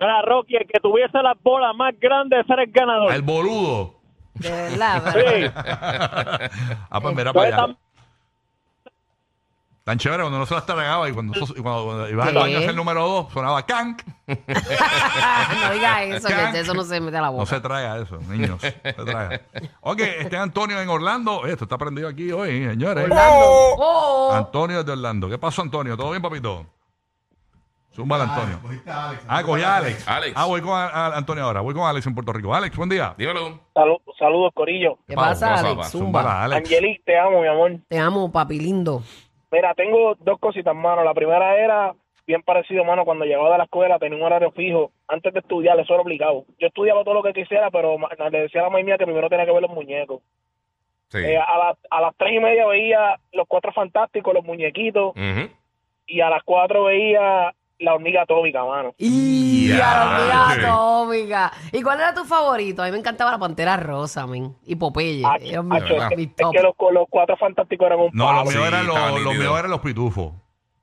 mira 0.00 0.22
Rocky, 0.22 0.56
el 0.56 0.66
que 0.66 0.80
tuviese 0.80 1.22
las 1.22 1.36
bolas 1.42 1.74
más 1.76 1.94
grandes, 2.00 2.40
ese 2.44 2.52
era 2.52 2.62
el 2.62 2.70
ganador. 2.72 3.12
El 3.12 3.22
boludo. 3.22 3.94
De 4.34 4.50
verdad, 4.50 5.02
Sí. 5.12 5.50
ah, 6.90 7.00
pues 7.00 7.14
mira 7.16 7.30
Entonces, 7.30 7.32
para 7.34 7.46
allá. 7.46 7.56
tam- 7.56 7.76
Tan 9.88 9.96
chévere 9.96 10.22
cuando 10.22 10.38
no 10.38 10.44
se 10.44 10.54
las 10.54 10.66
tragaba 10.66 11.08
y 11.08 11.12
cuando, 11.12 11.32
eso- 11.32 11.54
y 11.56 11.62
cuando, 11.62 11.84
cuando 11.86 12.10
ibas 12.10 12.26
al 12.26 12.34
¿Qué? 12.34 12.38
baño 12.40 12.56
a 12.56 12.58
hacer 12.58 12.70
el 12.70 12.76
número 12.76 13.08
dos, 13.08 13.32
sonaba 13.32 13.64
canc. 13.64 14.02
no 14.26 15.72
digas 15.72 16.00
eso, 16.02 16.28
que 16.28 16.60
eso 16.60 16.74
no 16.74 16.84
se 16.84 17.00
mete 17.00 17.16
a 17.16 17.22
la 17.22 17.30
boca. 17.30 17.40
No 17.40 17.46
se 17.46 17.58
traga 17.60 17.96
eso, 17.98 18.18
niños. 18.28 18.60
Se 18.60 18.72
traga. 18.92 19.40
Ok, 19.80 20.00
este 20.00 20.36
Antonio 20.36 20.78
en 20.78 20.90
Orlando. 20.90 21.46
Esto 21.46 21.64
está 21.64 21.78
prendido 21.78 22.06
aquí 22.06 22.30
hoy, 22.32 22.66
señores. 22.68 23.04
Orlando. 23.04 23.46
Oh. 23.78 24.32
Antonio 24.34 24.84
de 24.84 24.92
Orlando. 24.92 25.30
¿Qué 25.30 25.38
pasó, 25.38 25.62
Antonio? 25.62 25.96
¿Todo 25.96 26.10
bien, 26.10 26.20
papito? 26.20 26.66
Zumba 27.96 28.16
al 28.16 28.28
Antonio. 28.28 28.60
Ah, 29.26 29.42
cogí 29.42 29.62
a 29.62 29.76
Alex. 29.78 30.06
Alex. 30.06 30.32
Ah, 30.36 30.44
voy 30.44 30.60
con 30.60 30.72
a- 30.78 30.86
a 30.86 31.16
Antonio 31.16 31.44
ahora. 31.44 31.62
Voy 31.62 31.72
con 31.74 31.84
Alex 31.84 32.06
en 32.06 32.14
Puerto 32.14 32.34
Rico. 32.34 32.54
Alex, 32.54 32.76
buen 32.76 32.90
día. 32.90 33.14
Dímelo. 33.16 33.58
Salu- 33.74 34.02
saludos, 34.18 34.52
Corillo. 34.54 34.98
¿Qué 35.08 35.14
pasa, 35.14 35.54
Alex? 35.54 35.88
Zumba. 35.90 36.22
Zumba, 36.22 36.44
Alex. 36.44 36.58
Angelis, 36.70 37.00
te 37.06 37.18
amo, 37.18 37.40
mi 37.40 37.48
amor. 37.48 37.72
Te 37.88 37.98
amo, 37.98 38.30
papi 38.30 38.60
lindo. 38.60 39.02
Mira, 39.50 39.74
tengo 39.74 40.14
dos 40.20 40.38
cositas, 40.38 40.74
mano. 40.74 41.02
La 41.04 41.14
primera 41.14 41.56
era 41.56 41.94
bien 42.26 42.42
parecido, 42.42 42.84
mano, 42.84 43.04
cuando 43.06 43.24
llegaba 43.24 43.50
de 43.52 43.58
la 43.58 43.64
escuela 43.64 43.98
tenía 43.98 44.18
un 44.18 44.24
horario 44.24 44.50
fijo. 44.52 44.90
Antes 45.08 45.32
de 45.32 45.40
estudiar, 45.40 45.78
eso 45.80 45.94
era 45.94 46.02
obligado. 46.02 46.44
Yo 46.58 46.66
estudiaba 46.66 47.02
todo 47.04 47.14
lo 47.14 47.22
que 47.22 47.32
quisiera, 47.32 47.70
pero 47.70 47.96
le 48.30 48.40
decía 48.40 48.60
a 48.60 48.64
la 48.64 48.70
mamá 48.70 48.84
mía 48.84 48.98
que 48.98 49.06
primero 49.06 49.28
tenía 49.30 49.46
que 49.46 49.52
ver 49.52 49.62
los 49.62 49.70
muñecos. 49.70 50.20
Sí. 51.08 51.18
Eh, 51.18 51.38
a, 51.38 51.56
las- 51.58 51.78
a 51.90 52.00
las 52.02 52.14
tres 52.18 52.34
y 52.34 52.40
media 52.40 52.66
veía 52.66 53.18
los 53.32 53.46
cuatro 53.48 53.72
fantásticos, 53.72 54.34
los 54.34 54.44
muñequitos, 54.44 55.12
Ujú. 55.16 55.48
y 56.06 56.20
a 56.20 56.28
las 56.28 56.42
cuatro 56.42 56.84
veía 56.84 57.54
la 57.78 57.94
hormiga 57.94 58.22
atómica, 58.22 58.62
mano. 58.64 58.92
Y 58.98 59.37
Ya, 59.76 60.50
atómica. 60.50 61.52
¿Y 61.72 61.82
cuál 61.82 61.98
era 62.00 62.14
tu 62.14 62.24
favorito? 62.24 62.82
A 62.82 62.86
mí 62.86 62.92
me 62.92 62.98
encantaba 62.98 63.30
la 63.32 63.38
pantera 63.38 63.76
rosa, 63.76 64.26
men. 64.26 64.56
Y 64.64 64.76
Popeye. 64.76 65.22
Ah, 65.24 65.36
Ellos 65.40 65.68
verdad. 65.68 66.08
es, 66.12 66.16
mis 66.16 66.28
es 66.28 66.36
top. 66.36 66.52
que 66.52 66.62
los, 66.62 66.74
los 66.92 67.06
cuatro 67.10 67.36
fantásticos 67.36 67.86
eran 67.86 67.98
un 68.00 68.10
No, 68.12 68.24
palo. 68.26 68.44
los 68.44 68.48
míos 68.54 68.62
Sí, 68.62 68.68
eran 68.68 68.86
los, 68.86 68.96
estaba 68.96 69.10
los 69.12 69.24
nítido. 69.24 69.42
míos 69.42 69.58
eran 69.58 69.70
los 69.70 69.80
pitufos. 69.80 70.32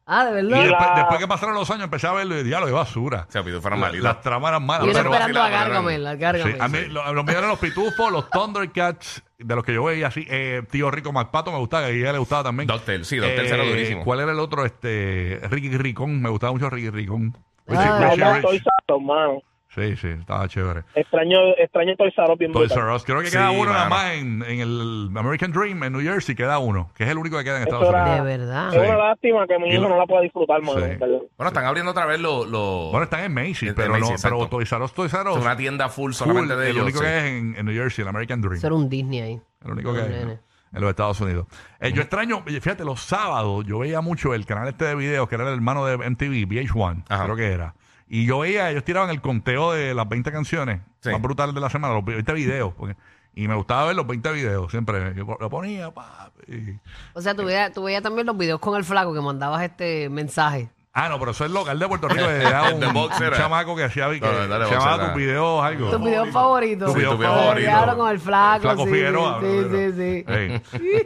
Ah, 0.08 0.24
de 0.26 0.32
Y 0.32 0.34
verdad. 0.36 0.60
después, 0.62 0.88
la- 0.90 0.96
después 0.98 1.20
que 1.20 1.28
pasaron 1.28 1.56
los 1.56 1.72
años 1.72 1.86
empecé 1.86 2.06
a 2.06 2.12
verlo 2.12 2.38
y 2.40 2.44
diablo 2.44 2.68
de 2.68 2.74
basura. 2.74 3.26
O 3.28 3.32
sea, 3.32 3.42
era. 3.42 3.92
Las 3.92 4.22
tramas 4.22 4.50
eran 4.50 4.64
malas. 4.64 4.86
Y 4.86 4.90
uno 4.92 5.00
pero- 5.00 5.10
esperando 5.12 5.42
a 5.42 5.50
Gargamel, 5.50 6.06
a 6.06 6.12
Sí, 6.14 6.18
Gargamel. 6.20 6.62
a 6.62 6.68
mí 6.68 6.78
lo- 6.90 7.14
los 7.14 7.26
míos 7.26 7.38
eran 7.40 7.50
los 7.50 7.58
pitufos, 7.58 8.12
los 8.12 8.30
Thundercats, 8.30 9.24
de 9.40 9.56
los 9.56 9.64
que 9.64 9.74
yo 9.74 9.84
veía 9.84 10.06
así. 10.08 10.24
Eh, 10.30 10.62
tío 10.70 10.92
Rico 10.92 11.12
MacPato 11.12 11.52
me 11.52 11.58
gustaba, 11.58 11.88
que 11.88 11.94
a 11.94 11.96
ella 11.96 12.12
le 12.12 12.20
gustaba 12.20 12.44
también. 12.44 12.68
Doctor, 12.68 13.04
sí, 13.04 13.18
Doctor 13.18 13.46
era 13.46 13.64
durísimo. 13.66 14.04
¿Cuál 14.04 14.20
era 14.20 14.32
el 14.32 14.40
otro? 14.40 14.64
Este, 14.64 15.40
Ricky 15.50 15.76
Ricón, 15.76 16.22
me 16.22 16.30
gustaba 16.30 16.54
mucho 16.54 16.70
Ricky 16.70 16.92
Ricón. 16.92 17.36
Richie- 17.68 17.78
Ah, 17.84 18.14
No, 18.18 18.34
Rich. 18.34 18.42
Toy 18.44 18.56
R 18.58 18.96
Us, 18.96 19.04
mano. 19.04 19.42
Sí, 19.74 19.98
sí, 19.98 20.08
estaba 20.08 20.48
chévere. 20.48 20.84
Extraño, 20.96 21.38
extraño 21.58 21.98
Toy 21.98 22.08
R 22.16 22.32
Us 22.32 22.40
bien 22.40 22.54
Toys. 22.54 22.72
R 22.72 22.94
Us. 22.94 23.04
Creo 23.04 23.20
que 23.20 23.26
Sí, 23.26 23.34
queda 23.34 23.52
uno 23.52 23.66
nada 23.74 23.90
mano. 23.90 23.96
más 23.96 24.14
en, 24.14 24.42
en 24.44 24.60
el 24.62 25.10
American 25.18 25.52
Dream, 25.52 25.84
en 25.84 25.92
New 25.92 26.02
Jersey, 26.02 26.34
queda 26.34 26.60
uno, 26.60 26.92
que 26.96 27.04
es 27.04 27.10
el 27.10 27.18
único 27.18 27.38
que 27.38 27.44
queda 27.44 27.58
en 27.58 27.64
Eso 27.68 27.76
Estados 27.76 27.90
era- 27.94 28.06
Unidos. 28.06 28.26
De 28.26 28.38
verdad. 28.38 28.68
Es 28.68 28.74
Sí. 28.74 28.80
una 28.88 28.98
lástima 28.98 29.48
que 29.48 29.60
mi 29.60 29.68
Y 29.70 29.74
hijo 29.74 29.82
lo- 29.84 29.90
no 29.90 29.98
la 29.98 30.06
pueda 30.06 30.22
disfrutar, 30.22 30.62
mano. 30.62 30.80
Sí. 30.80 30.86
en 30.92 31.00
verdad. 31.00 31.18
Bueno, 31.38 31.48
están 31.50 31.66
abriendo 31.66 31.92
otra 31.92 32.06
vez 32.06 32.20
los... 32.22 32.48
los- 32.48 32.92
Bueno, 32.92 33.04
están 33.04 33.24
en 33.26 33.34
Macy's, 33.34 33.64
En- 33.64 33.76
pero, 33.76 33.90
Macy's, 33.90 34.02
no, 34.02 34.08
pero 34.08 34.36
exacto. 34.38 34.48
Toys 34.48 34.72
R 34.72 34.84
Us, 34.86 34.94
Toys 34.94 35.14
R 35.14 35.30
Us. 35.30 35.38
es 35.38 35.44
una 35.44 35.58
tienda 35.58 35.90
full 35.90 36.04
full, 36.06 36.14
solamente 36.14 36.56
de 36.56 36.66
el 36.70 36.72
ellos. 36.72 36.84
único 36.84 37.00
sí. 37.00 37.04
que 37.06 37.18
es 37.18 37.24
en, 37.26 37.56
en 37.58 37.66
New 37.66 37.76
Jersey, 37.76 38.04
el 38.04 38.08
American 38.10 38.40
Dream. 38.42 38.56
Eso 38.56 38.68
era 38.68 38.76
un 38.78 38.90
Disney 38.90 39.20
ahí. 39.20 39.42
El 39.66 39.72
único 39.72 39.92
que 39.94 40.00
Los 40.00 40.08
nenes. 40.10 40.40
En 40.76 40.82
los 40.82 40.90
Estados 40.90 41.20
Unidos. 41.22 41.48
Eh, 41.80 41.92
Yo 41.94 42.02
extraño, 42.02 42.44
fíjate, 42.44 42.84
los 42.86 43.02
sábados 43.02 43.66
yo 43.66 43.80
veía 43.80 44.02
mucho 44.02 44.34
el 44.34 44.46
canal 44.46 44.68
este 44.68 44.86
de 44.86 44.96
videos 44.96 45.28
que 45.30 45.36
era 45.36 45.48
el 45.48 45.54
hermano 45.54 45.86
de 45.86 45.96
MTV, 45.98 46.46
VH1, 46.48 47.04
Ajá. 47.10 47.24
creo 47.24 47.36
que 47.36 47.52
era. 47.52 47.74
Y 48.08 48.26
yo 48.26 48.40
veía, 48.40 48.70
ellos 48.70 48.84
tiraban 48.84 49.10
el 49.10 49.22
conteo 49.22 49.72
de 49.72 49.94
las 49.96 50.08
20 50.08 50.32
canciones 50.32 50.82
Sí. 51.00 51.10
más 51.10 51.22
brutales 51.22 51.56
de 51.56 51.62
la 51.62 51.70
semana, 51.70 51.94
los 51.94 52.06
20 52.06 52.34
videos. 52.34 52.74
porque- 52.76 52.96
y 53.38 53.48
me 53.50 53.56
gustaba 53.56 53.86
ver 53.88 53.96
los 53.98 54.08
20 54.08 54.32
videos, 54.32 54.72
siempre. 54.72 55.14
Yo 55.16 55.26
lo 55.40 55.50
ponía, 55.50 55.92
pa, 55.92 56.32
y- 56.48 56.80
O 57.14 57.22
sea, 57.22 57.36
tú 57.36 57.44
veías, 57.44 57.72
tú 57.74 57.84
veías 57.84 58.02
también 58.02 58.26
los 58.28 58.38
videos 58.38 58.60
con 58.62 58.78
el 58.78 58.84
flaco 58.86 59.14
que 59.14 59.20
mandabas 59.22 59.62
este 59.64 60.08
mensaje. 60.10 60.70
Ah, 60.98 61.10
no, 61.10 61.20
pero 61.20 61.32
eso 61.32 61.44
es 61.44 61.52
local 61.52 61.78
de 61.78 61.88
Puerto 61.90 62.08
Rico. 62.08 62.24
Era 62.30 62.64
un, 62.74 62.80
de 62.80 62.88
box 62.88 63.18
un 63.20 63.26
era. 63.26 63.36
chamaco 63.38 63.76
que 63.76 63.84
hacía 63.84 64.10
que 64.12 64.22
No, 64.22 64.32
no, 64.32 64.48
dale, 64.48 64.66
se 64.68 64.72
llamaba 64.76 65.06
tus 65.08 65.16
videos 65.16 65.62
algo. 65.66 65.92
Tus 65.92 66.00
videos 66.02 66.30
favoritos. 66.30 66.94
Tu 66.94 66.98
video 66.98 67.12
Sí, 67.12 67.18
tu 67.18 67.22
video 67.22 67.34
Eh, 67.34 67.38
favorito. 67.42 67.68
diablo 67.70 67.98
con 67.98 68.12
el 68.12 68.20
flaco. 68.22 68.62
Flaco 68.62 68.84
sí, 68.86 68.92
Figueroa. 68.92 69.42
Sí, 69.42 69.64
sí, 69.72 69.92
sí. 69.92 70.26
Ey. 70.26 70.62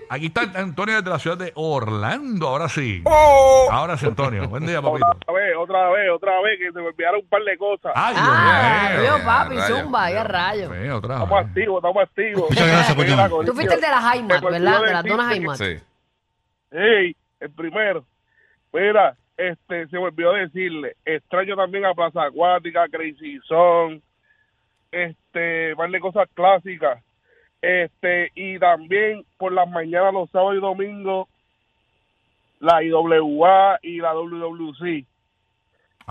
Aquí 0.11 0.25
está 0.27 0.41
Antonio 0.53 0.95
desde 0.97 1.09
la 1.09 1.17
ciudad 1.17 1.37
de 1.37 1.51
Orlando, 1.55 2.47
ahora 2.47 2.69
sí. 2.69 3.01
Ahora 3.71 3.97
sí, 3.97 4.05
Antonio. 4.05 4.47
Buen 4.47 4.67
día, 4.67 4.79
papito. 4.79 5.07
Otra 5.09 5.33
vez, 5.33 5.53
otra 5.57 5.89
vez, 5.89 6.11
otra 6.15 6.31
vez, 6.41 6.59
que 6.59 6.65
se 6.71 6.79
me 6.79 6.87
olvidaron 6.87 7.21
un 7.21 7.27
par 7.27 7.41
de 7.41 7.57
cosas. 7.57 7.91
Ay, 7.95 8.13
Dios 8.13 8.27
Ah, 8.29 8.89
mío. 8.91 9.01
Dios, 9.01 9.21
papi, 9.21 9.55
rayo. 9.57 9.75
zumba, 9.81 10.03
ahí 10.05 10.15
a 10.15 10.23
rayo. 10.23 10.69
Sí, 10.71 10.89
otra 10.89 11.13
Estamos 11.15 11.29
vez. 11.39 11.47
activos, 11.47 11.75
estamos 11.77 12.03
activos. 12.03 12.49
Muchas 12.51 12.67
gracias 12.67 12.95
por 12.95 13.05
llamar. 13.07 13.29
Tú 13.43 13.53
fuiste 13.53 13.73
el 13.73 13.81
de 13.81 13.87
las 13.89 14.03
me 14.03 14.39
¿verdad? 14.51 14.81
De 14.83 14.93
las 14.93 15.03
donas 15.03 15.27
Jaimat. 15.29 15.57
Sí. 15.57 15.77
Hey, 16.71 17.15
el 17.39 17.49
primero. 17.51 18.05
Mira, 18.71 19.15
este, 19.39 19.87
se 19.87 19.95
me 19.97 20.03
olvidó 20.03 20.33
decirle, 20.33 20.97
extraño 21.05 21.55
también 21.55 21.85
a 21.85 21.93
Plaza 21.93 22.23
Acuática, 22.23 22.89
Crazy 22.89 23.39
Zone, 23.47 24.01
este, 24.91 25.75
par 25.77 25.89
de 25.89 25.99
cosas 26.01 26.27
clásicas. 26.33 27.01
Este, 27.61 28.31
y 28.35 28.59
también 28.59 29.23
por 29.37 29.53
las 29.53 29.69
mañanas, 29.69 30.13
los 30.13 30.29
sábados 30.29 30.57
y 30.57 30.59
domingos, 30.59 31.29
la 32.59 32.83
IWA 32.83 33.79
y 33.81 33.99
la 33.99 34.13
WWC. 34.13 35.05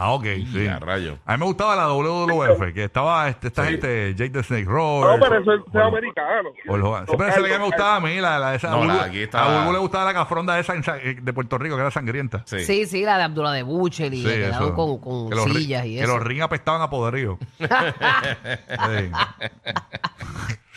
Ah, 0.00 0.12
ok, 0.12 0.22
sí. 0.52 0.62
Ya, 0.64 0.78
rayo. 0.78 1.18
A 1.26 1.32
mí 1.32 1.40
me 1.40 1.46
gustaba 1.46 1.74
la 1.74 1.88
WWF, 1.88 2.72
que 2.72 2.84
estaba 2.84 3.28
este, 3.28 3.48
esta 3.48 3.64
Sí. 3.64 3.70
gente, 3.72 4.14
Jake 4.14 4.30
the 4.30 4.44
Snake 4.44 4.64
No, 4.66 4.70
Roberts. 4.70 5.24
pero 5.28 5.40
eso 5.40 5.54
es 5.54 5.60
o- 5.74 5.78
o- 5.78 5.82
americano. 5.88 6.50
o 6.68 6.76
los- 6.76 7.02
esa 7.02 7.28
es 7.34 7.42
la 7.42 7.48
que 7.48 7.58
me 7.58 7.64
gustaba 7.64 7.96
a 7.96 8.00
mí, 8.00 8.14
la, 8.20 8.38
la 8.38 8.54
esa. 8.54 8.70
No, 8.70 8.82
a 8.82 8.86
la 8.86 8.94
Bulbu- 8.94 9.04
aquí 9.08 9.22
estaba- 9.22 9.52
A 9.52 9.58
Bulbu 9.58 9.72
le 9.72 9.78
gustaba 9.80 10.04
la 10.04 10.14
cafronda 10.14 10.56
esa 10.60 10.74
en 10.74 10.84
Sa- 10.84 10.98
de 10.98 11.32
Puerto 11.32 11.58
Rico, 11.58 11.74
que 11.74 11.80
era 11.80 11.90
sangrienta. 11.90 12.42
Sí. 12.46 12.60
Sí, 12.60 12.86
sí, 12.86 13.02
la 13.02 13.18
de 13.18 13.24
Abdullah 13.24 13.50
de 13.50 13.64
Butcher 13.64 14.14
y 14.14 14.22
Sí, 14.22 14.28
que 14.28 14.52
con, 14.76 14.98
con 14.98 15.30
Que 15.30 15.34
los 15.34 15.46
ri- 15.46 15.56
sillas 15.58 15.84
y 15.86 15.96
Que 15.96 16.04
eso. 16.04 16.14
los 16.16 16.22
rings 16.24 16.42
apestaban 16.44 16.80
a 16.80 16.88
poderío. 16.90 17.36
sí. 17.58 17.66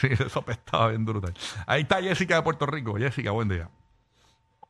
Sí, 0.01 0.07
eso 0.11 0.39
apestaba 0.39 0.87
bien 0.87 1.05
brutal. 1.05 1.31
Ahí 1.67 1.83
está 1.83 2.01
Jessica 2.01 2.33
de 2.33 2.41
Puerto 2.41 2.65
Rico. 2.65 2.95
Jessica, 2.97 3.29
buen 3.29 3.47
día. 3.49 3.69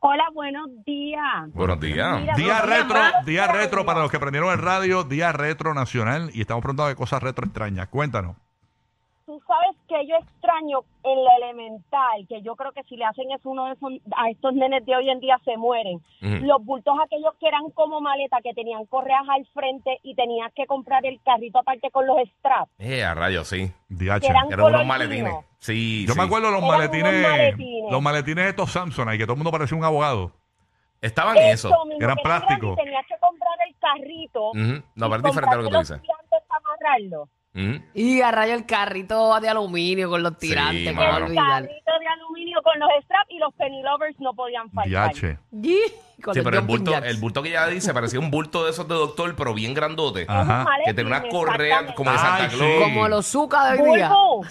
Hola, 0.04 0.24
buenos 0.34 0.68
días. 0.84 1.52
Buenos 1.54 1.78
días. 1.78 2.20
Mira, 2.20 2.34
Día 2.34 2.60
buenos 2.64 2.88
retro, 2.88 3.00
día 3.24 3.46
retro 3.46 3.86
para 3.86 4.00
los 4.00 4.10
que 4.10 4.18
prendieron 4.18 4.50
el 4.50 4.58
radio, 4.58 5.04
día 5.04 5.30
retro 5.30 5.74
nacional 5.74 6.28
y 6.34 6.40
estamos 6.40 6.60
preguntando 6.60 6.88
de 6.88 6.96
cosas 6.96 7.22
retro 7.22 7.44
extrañas. 7.44 7.86
Cuéntanos. 7.86 8.34
Tú 9.32 9.40
sabes 9.46 9.74
que 9.88 10.06
yo 10.06 10.16
extraño 10.16 10.80
en 11.04 11.24
la 11.24 11.36
elemental, 11.36 12.26
que 12.28 12.42
yo 12.42 12.54
creo 12.54 12.70
que 12.72 12.82
si 12.82 12.98
le 12.98 13.06
hacen 13.06 13.32
eso 13.32 13.48
uno 13.48 13.64
de 13.64 13.72
esos, 13.72 13.90
a 14.14 14.28
estos 14.28 14.52
nenes 14.52 14.84
de 14.84 14.94
hoy 14.94 15.08
en 15.08 15.20
día 15.20 15.40
se 15.42 15.56
mueren. 15.56 16.02
Los 16.20 16.62
bultos 16.62 16.94
aquellos 17.02 17.32
que 17.40 17.48
eran 17.48 17.70
como 17.70 18.02
maleta, 18.02 18.42
que 18.42 18.52
tenían 18.52 18.84
correas 18.84 19.22
al 19.30 19.46
frente 19.54 19.98
y 20.02 20.14
tenías 20.14 20.52
que 20.54 20.66
comprar 20.66 21.06
el 21.06 21.18
carrito 21.22 21.60
aparte 21.60 21.90
con 21.90 22.06
los 22.06 22.18
straps. 22.36 22.70
Eh, 22.78 23.02
a 23.02 23.14
rayo, 23.14 23.42
sí. 23.42 23.72
DH. 23.88 24.26
Eran 24.28 24.52
Eran 24.52 24.66
unos 24.66 24.84
maletines. 24.84 25.34
Sí, 25.60 26.04
Yo 26.06 26.12
sí. 26.12 26.18
me 26.18 26.26
acuerdo 26.26 26.48
de 26.48 26.60
los 26.60 26.68
maletines, 26.68 27.22
maletines. 27.22 27.90
los 27.90 28.02
maletines 28.02 28.46
estos 28.48 28.70
Samsung, 28.70 29.14
y 29.14 29.16
que 29.16 29.24
todo 29.24 29.32
el 29.32 29.38
mundo 29.38 29.50
parecía 29.50 29.78
un 29.78 29.84
abogado. 29.84 30.32
Estaban 31.00 31.38
eso. 31.38 31.70
mismo, 31.86 32.02
Eran 32.04 32.18
plásticos. 32.18 32.76
Tenías 32.76 33.06
que 33.06 33.14
comprar 33.18 33.56
el 33.66 33.74
carrito. 33.78 34.52
No, 34.94 35.08
pero 35.08 35.16
es 35.16 35.22
diferente 35.22 35.54
a 35.54 35.58
lo 35.58 35.64
que 35.64 35.70
tú 35.70 35.78
dices. 35.78 36.00
Ujú. 37.54 37.82
Y 37.94 38.20
a 38.22 38.30
rayo 38.30 38.54
el 38.54 38.64
carrito 38.64 39.38
de 39.40 39.48
aluminio 39.48 40.08
con 40.08 40.22
los 40.22 40.38
tirantes, 40.38 40.88
Sí, 40.88 40.94
para 40.94 41.12
mano. 41.12 41.26
olvidar. 41.26 41.62
Carrito 41.66 41.92
de 42.00 42.06
aluminio 42.08 42.62
con 42.62 42.78
los 42.78 42.88
straps 43.04 43.30
y 43.30 43.38
los 43.38 43.52
penny 43.54 43.82
lovers 43.82 44.18
no 44.20 44.32
podían 44.34 44.70
faltar. 44.70 45.12
DH. 45.14 45.38
Y 45.62 45.78
con 46.22 46.34
Sí, 46.34 46.38
los 46.40 46.44
pero 46.44 46.48
el 46.50 46.56
jumping 46.60 46.66
bulto, 46.76 46.90
jacks. 46.92 47.06
el 47.08 47.16
bulto 47.18 47.42
que 47.42 47.48
ella 47.50 47.66
dice 47.66 47.92
parecía 47.92 48.20
un 48.20 48.30
bulto 48.30 48.64
de 48.64 48.70
esos 48.70 48.88
de 48.88 48.94
doctor, 48.94 49.34
pero 49.36 49.52
bien 49.52 49.74
grandote. 49.74 50.24
Ajá. 50.28 50.66
Que 50.84 50.94
tenía 50.94 51.18
una 51.18 51.28
correa 51.28 51.94
como 51.94 52.10
de 52.10 52.18
Santa 52.18 52.44
Ay, 52.44 52.48
Claus. 52.56 52.70
sí. 52.72 52.82
Como 52.84 53.08
los 53.08 53.26
Zucca 53.26 53.72
de 53.72 53.82
hoy 53.82 53.96
día. 53.96 54.08
Bulbo. 54.08 54.46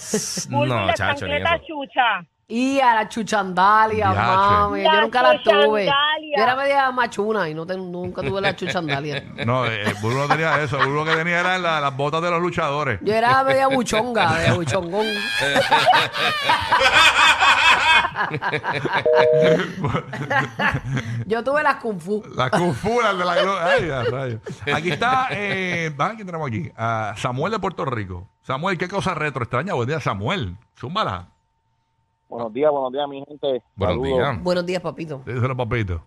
Bulbo 0.50 0.66
No, 0.76 0.84
y 0.84 0.88
la 0.88 0.94
chacho, 0.94 1.26
ni 1.26 1.32
chancleta 1.32 1.56
eso. 1.56 1.66
chucha. 1.68 2.26
Y 2.54 2.82
a 2.82 2.96
la 2.96 3.08
chuchandalia, 3.08 4.12
Diache. 4.12 4.28
mami. 4.28 4.84
Yo 4.84 5.02
nunca 5.02 5.22
la 5.22 5.42
tuve. 5.42 5.86
chuchandalia. 5.86 6.38
Yo 6.38 6.44
era 6.44 6.56
media 6.58 6.92
machuna 6.92 7.48
y 7.48 7.54
no 7.54 7.66
te- 7.66 7.78
nunca 7.78 8.22
tuve 8.22 8.42
la 8.42 8.54
chuchandalia. 8.56 9.24
No, 9.46 9.66
eh, 9.66 9.84
el 9.84 9.94
Burbu 9.96 10.18
no 10.20 10.28
tenía 10.28 10.62
eso. 10.62 10.78
El 10.78 10.88
Burbu 10.88 11.06
lo 11.06 11.08
que 11.12 11.16
tenía 11.16 11.40
eran 11.40 11.64
la- 11.64 11.80
las 11.80 11.96
botas 11.96 12.22
de 12.22 12.30
los 12.30 12.42
luchadores. 12.42 13.00
Yo 13.02 13.14
era 13.14 13.42
media 13.46 13.68
buchonga, 13.68 14.30
media 14.34 14.54
buchongón. 14.54 15.06
Yo 21.26 21.44
tuve 21.44 21.64
las 21.64 21.76
kung 21.78 22.00
fu. 22.00 22.24
Las 22.36 22.52
cufulas 22.52 23.18
de 23.18 23.26
la 23.26 23.36
gloria. 23.42 23.66
Ay, 23.66 23.90
a 23.90 24.04
rayos. 24.04 24.42
Aquí 24.74 24.92
está, 24.92 25.28
eh, 25.32 25.94
¿a 25.98 26.10
quién 26.16 26.26
tenemos 26.26 26.48
aquí? 26.48 26.72
A 26.78 27.14
Samuel 27.18 27.52
de 27.54 27.60
Puerto 27.60 27.86
Rico. 27.86 28.28
Samuel, 28.44 28.78
¿qué 28.78 28.88
cosa 28.88 29.14
retro 29.14 29.44
extraña? 29.44 29.74
Buen 29.74 29.88
día, 29.88 30.00
Samuel. 30.00 30.58
Zúmbala. 30.78 31.30
Buenos 32.32 32.54
días, 32.54 32.72
buenos 32.72 32.94
días, 32.94 33.10
mi 33.10 33.26
gente. 33.26 33.62
Buenos 33.76 33.96
Saludos. 33.98 34.18
días. 34.20 34.44
Buenos 34.44 34.66
días, 34.66 34.82
papito. 34.82 35.22
Díselo, 35.26 35.58
papito. 35.58 36.02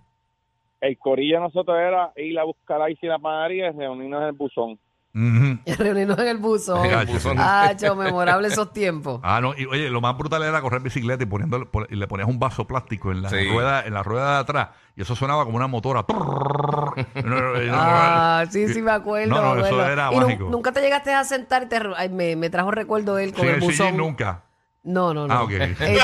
El 0.81 0.99
corillo 0.99 1.37
de 1.37 1.41
nosotros 1.43 1.77
era 1.79 2.13
ir 2.17 2.39
a 2.39 2.45
buscar 2.45 2.81
ahí 2.81 2.97
si 2.97 3.07
la 3.07 3.19
panadería 3.19 3.69
y 3.69 3.73
reunirnos 3.73 4.23
en 4.23 4.27
el 4.29 4.33
buzón. 4.33 4.79
Reunirnos 5.79 6.19
en 6.19 6.27
el 6.29 6.39
buzón. 6.39 6.85
El 6.87 7.07
buzón. 7.07 7.37
Ah, 7.39 7.73
chao, 7.77 7.95
memorable 7.95 8.49
esos 8.49 8.73
tiempos. 8.73 9.21
Ah, 9.23 9.41
no, 9.43 9.53
y 9.57 9.67
oye, 9.67 9.91
lo 9.91 10.01
más 10.01 10.17
brutal 10.17 10.43
era 10.43 10.61
correr 10.63 10.81
bicicleta 10.81 11.23
y 11.23 11.27
poniéndole, 11.27 11.67
pon- 11.67 11.87
y 11.91 11.95
le 11.97 12.09
ponías 12.09 12.29
un 12.29 12.39
vaso 12.39 12.67
plástico 12.67 13.13
en 13.13 13.21
la 13.23 13.29
Sí. 13.29 13.47
rueda, 13.49 13.85
en 13.87 13.93
la 13.95 14.03
rueda 14.03 14.33
de 14.35 14.39
atrás, 14.41 14.69
y 14.97 15.03
eso 15.03 15.15
sonaba 15.15 15.45
como 15.45 15.57
una 15.59 15.67
motora. 15.69 16.05
Ah, 17.71 18.45
sí, 18.51 18.69
sí, 18.69 18.81
me 18.83 18.91
acuerdo. 18.93 19.35
No, 19.35 19.43
no, 19.43 19.55
me 19.55 19.61
eso 19.61 19.67
acuerdo. 19.75 19.93
era 19.93 20.11
Y 20.13 20.17
nu- 20.17 20.27
mágico. 20.27 20.45
nunca 20.51 20.73
te 20.73 20.81
llegaste 20.81 21.13
a 21.13 21.23
sentar 21.25 21.65
y 21.65 21.67
te, 21.67 21.79
ay, 21.97 22.09
me, 22.09 22.35
me 22.37 22.49
trajo 22.51 22.71
recuerdo 22.71 23.19
él 23.19 23.33
con 23.35 23.47
el 23.47 23.55
el 23.57 23.61
buzón. 23.61 23.73
sillín 23.89 23.97
nunca. 23.97 24.43
No, 24.87 25.15
no, 25.15 25.27
no. 25.27 25.33
Ah, 25.33 25.45
ok. 25.45 25.51
Este, 25.53 25.97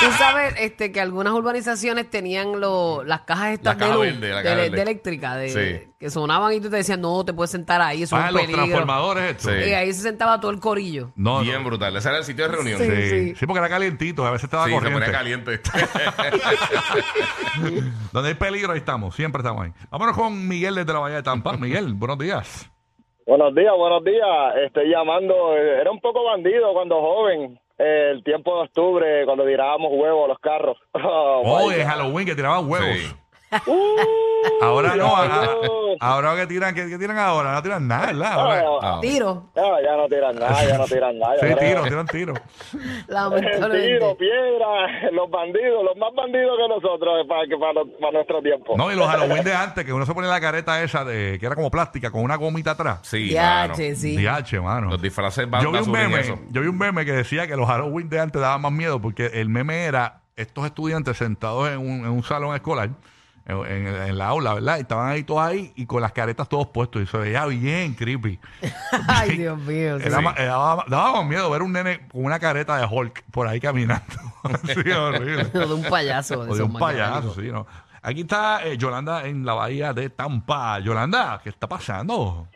tú 0.00 0.06
sabes 0.18 0.54
este, 0.58 0.90
que 0.90 1.00
algunas 1.00 1.32
urbanizaciones 1.34 2.10
tenían 2.10 2.60
lo, 2.60 3.04
las 3.04 3.20
cajas 3.20 3.52
estas 3.52 3.76
La 3.76 3.78
caja 3.78 3.96
de, 3.98 4.10
luz, 4.10 4.20
verde, 4.20 4.28
la 4.30 4.36
de, 4.38 4.42
caja 4.42 4.56
de 4.56 4.62
verde. 4.70 4.82
eléctrica, 4.82 5.36
de, 5.36 5.48
Sí. 5.48 5.88
que 6.00 6.10
sonaban 6.10 6.52
y 6.52 6.60
tú 6.60 6.68
te 6.68 6.78
decías, 6.78 6.98
no, 6.98 7.24
te 7.24 7.32
puedes 7.32 7.52
sentar 7.52 7.80
ahí, 7.80 8.02
eso 8.02 8.16
Ah, 8.16 8.22
es 8.24 8.30
un 8.30 8.32
los 8.32 8.40
peligro. 8.42 8.62
transformadores 8.64 9.24
estos. 9.30 9.52
Sí. 9.52 9.70
Y 9.70 9.74
ahí 9.74 9.92
se 9.92 10.02
sentaba 10.02 10.40
todo 10.40 10.50
el 10.50 10.58
corillo. 10.58 11.12
No, 11.14 11.42
Bien 11.42 11.62
no. 11.62 11.68
brutal. 11.68 11.96
Ese 11.96 12.08
era 12.08 12.18
el 12.18 12.24
sitio 12.24 12.48
de 12.48 12.52
reunión. 12.56 12.80
Sí. 12.80 12.86
Sí, 13.08 13.34
sí, 13.36 13.46
porque 13.46 13.60
era 13.60 13.68
calientito, 13.68 14.26
a 14.26 14.32
veces 14.32 14.44
estaba 14.44 14.64
Sí, 14.64 14.70
se 14.72 14.76
corriente. 14.78 15.00
ponía 15.00 15.16
caliente. 15.18 15.60
Donde 18.12 18.28
hay 18.30 18.34
peligro, 18.34 18.72
ahí 18.72 18.78
estamos, 18.78 19.14
siempre 19.14 19.40
estamos 19.40 19.64
ahí. 19.64 19.72
Vámonos 19.90 20.16
con 20.16 20.48
Miguel 20.48 20.74
desde 20.74 20.92
la 20.92 20.98
Bahía 20.98 21.16
de 21.16 21.22
Tampa. 21.22 21.56
Miguel, 21.56 21.94
buenos 21.94 22.18
días. 22.18 22.68
Buenos 23.26 23.54
días, 23.54 23.72
buenos 23.76 24.02
días. 24.04 24.26
Estoy 24.66 24.88
llamando. 24.90 25.56
eh, 25.56 25.80
Era 25.80 25.90
un 25.92 26.00
poco 26.00 26.24
bandido 26.24 26.72
cuando 26.72 27.00
joven. 27.00 27.58
El 27.82 28.22
tiempo 28.24 28.54
de 28.56 28.62
octubre, 28.62 29.24
cuando 29.24 29.44
tirábamos 29.44 29.90
huevos 29.92 30.24
a 30.24 30.28
los 30.28 30.38
carros. 30.38 30.76
Oh, 30.94 31.42
Oh, 31.44 31.64
God. 31.64 31.72
Halloween 31.84 32.26
que 32.26 32.34
tiraban 32.34 32.68
huevos. 32.70 32.96
Sí. 32.96 33.14
Ahora 34.60 34.96
no, 34.96 35.14
ahora 36.00 36.36
que 36.36 36.46
tiran, 36.46 36.74
¿qué, 36.74 36.88
qué 36.88 36.98
tiran 36.98 37.18
ahora? 37.18 37.52
No 37.54 37.62
tiran 37.62 37.86
nada, 37.88 38.06
¿verdad? 38.06 38.32
Ahora- 38.32 38.64
Ah. 38.84 38.98
Tiro, 39.00 39.50
No, 39.54 39.80
ya 39.82 39.96
no 39.96 40.08
tiran 40.08 40.34
nada, 40.36 40.64
ya 40.66 40.78
no 40.78 40.84
tiran 40.86 41.18
nada. 41.18 41.34
sí, 41.40 41.46
tiro, 41.60 41.78
no- 41.82 41.88
tiran 41.88 42.06
tiro. 42.06 42.34
lamentablemente. 43.08 43.86
Tiro, 43.98 44.16
piedra, 44.16 45.10
los 45.12 45.30
bandidos, 45.30 45.84
los 45.84 45.96
más 45.96 46.12
bandidos 46.14 46.56
que 46.58 46.68
nosotros 46.68 47.14
eh, 47.22 47.28
para, 47.28 47.46
que 47.46 47.56
para, 47.56 47.80
para 48.00 48.12
nuestro 48.12 48.42
tiempo. 48.42 48.76
No, 48.76 48.90
y 48.92 48.96
los 48.96 49.06
Halloween 49.08 49.44
de 49.44 49.54
antes, 49.54 49.84
que 49.84 49.92
uno 49.92 50.06
se 50.06 50.14
ponía 50.14 50.30
la 50.30 50.40
careta 50.40 50.82
esa 50.82 51.04
de 51.04 51.38
que 51.38 51.46
era 51.46 51.54
como 51.54 51.70
plástica 51.70 52.10
con 52.10 52.22
una 52.22 52.36
gomita 52.36 52.72
atrás. 52.72 53.00
Sí, 53.02 53.32
mano. 53.34 53.74
Diache, 53.74 53.94
sí. 53.94 54.16
DH, 54.16 54.60
mano. 54.62 54.90
Los 54.90 55.02
disfraces 55.02 55.48
van 55.48 55.62
yo 55.62 55.70
vi 55.72 55.78
un 55.78 55.90
meme, 55.90 56.20
eso. 56.20 56.38
yo 56.50 56.60
vi 56.60 56.66
un 56.68 56.78
meme 56.78 57.04
que 57.04 57.12
decía 57.12 57.46
que 57.46 57.56
los 57.56 57.66
Halloween 57.68 58.08
de 58.08 58.20
antes 58.20 58.40
daban 58.40 58.60
más 58.62 58.72
miedo 58.72 59.00
porque 59.00 59.26
el 59.34 59.48
meme 59.48 59.84
era 59.84 60.20
estos 60.36 60.64
estudiantes 60.64 61.16
sentados 61.18 61.68
en 61.70 61.78
un, 61.78 61.86
en 62.04 62.08
un 62.08 62.22
salón 62.22 62.54
escolar, 62.54 62.90
en, 63.46 63.56
en- 63.66 63.86
en 64.02 64.18
la 64.18 64.28
aula, 64.28 64.54
¿verdad? 64.54 64.78
Y 64.78 64.80
estaban 64.82 65.08
ahí 65.10 65.24
todos 65.24 65.42
ahí 65.42 65.72
y 65.76 65.86
con 65.86 66.00
las 66.02 66.12
caretas 66.12 66.48
todos 66.48 66.68
puestos 66.68 67.02
y 67.02 67.06
se 67.06 67.16
veía 67.18 67.44
bien 67.46 67.94
creepy. 67.94 68.38
Ay, 69.08 69.36
Dios 69.38 69.58
mío. 69.58 69.98
sí. 70.00 70.06
Era 70.06 70.20
más- 70.20 70.38
eh, 70.38 70.44
daba, 70.44 70.84
daba 70.88 71.12
más 71.20 71.26
miedo 71.26 71.50
ver 71.50 71.62
un 71.62 71.72
nene 71.72 72.06
con 72.08 72.24
una 72.24 72.38
careta 72.38 72.76
de 72.78 72.86
Hulk 72.86 73.24
por 73.30 73.46
ahí 73.48 73.60
caminando. 73.60 74.04
sí, 74.64 74.90
horrible. 74.96 75.46
O 75.54 75.58
de 75.66 75.74
un 75.74 75.82
payaso. 75.84 76.40
O 76.40 76.44
de 76.44 76.52
esos 76.52 76.66
un 76.68 76.78
payaso, 76.78 77.26
maquiavélicos. 77.28 77.34
sí, 77.36 77.50
¿no? 77.52 77.66
Aquí 78.04 78.22
está 78.22 78.64
eh, 78.66 78.76
Yolanda 78.76 79.26
en 79.26 79.44
la 79.46 79.54
bahía 79.54 79.92
de 79.92 80.10
Tampa. 80.10 80.80
Yolanda, 80.80 81.40
¿qué 81.42 81.50
está 81.50 81.68
pasando? 81.68 82.48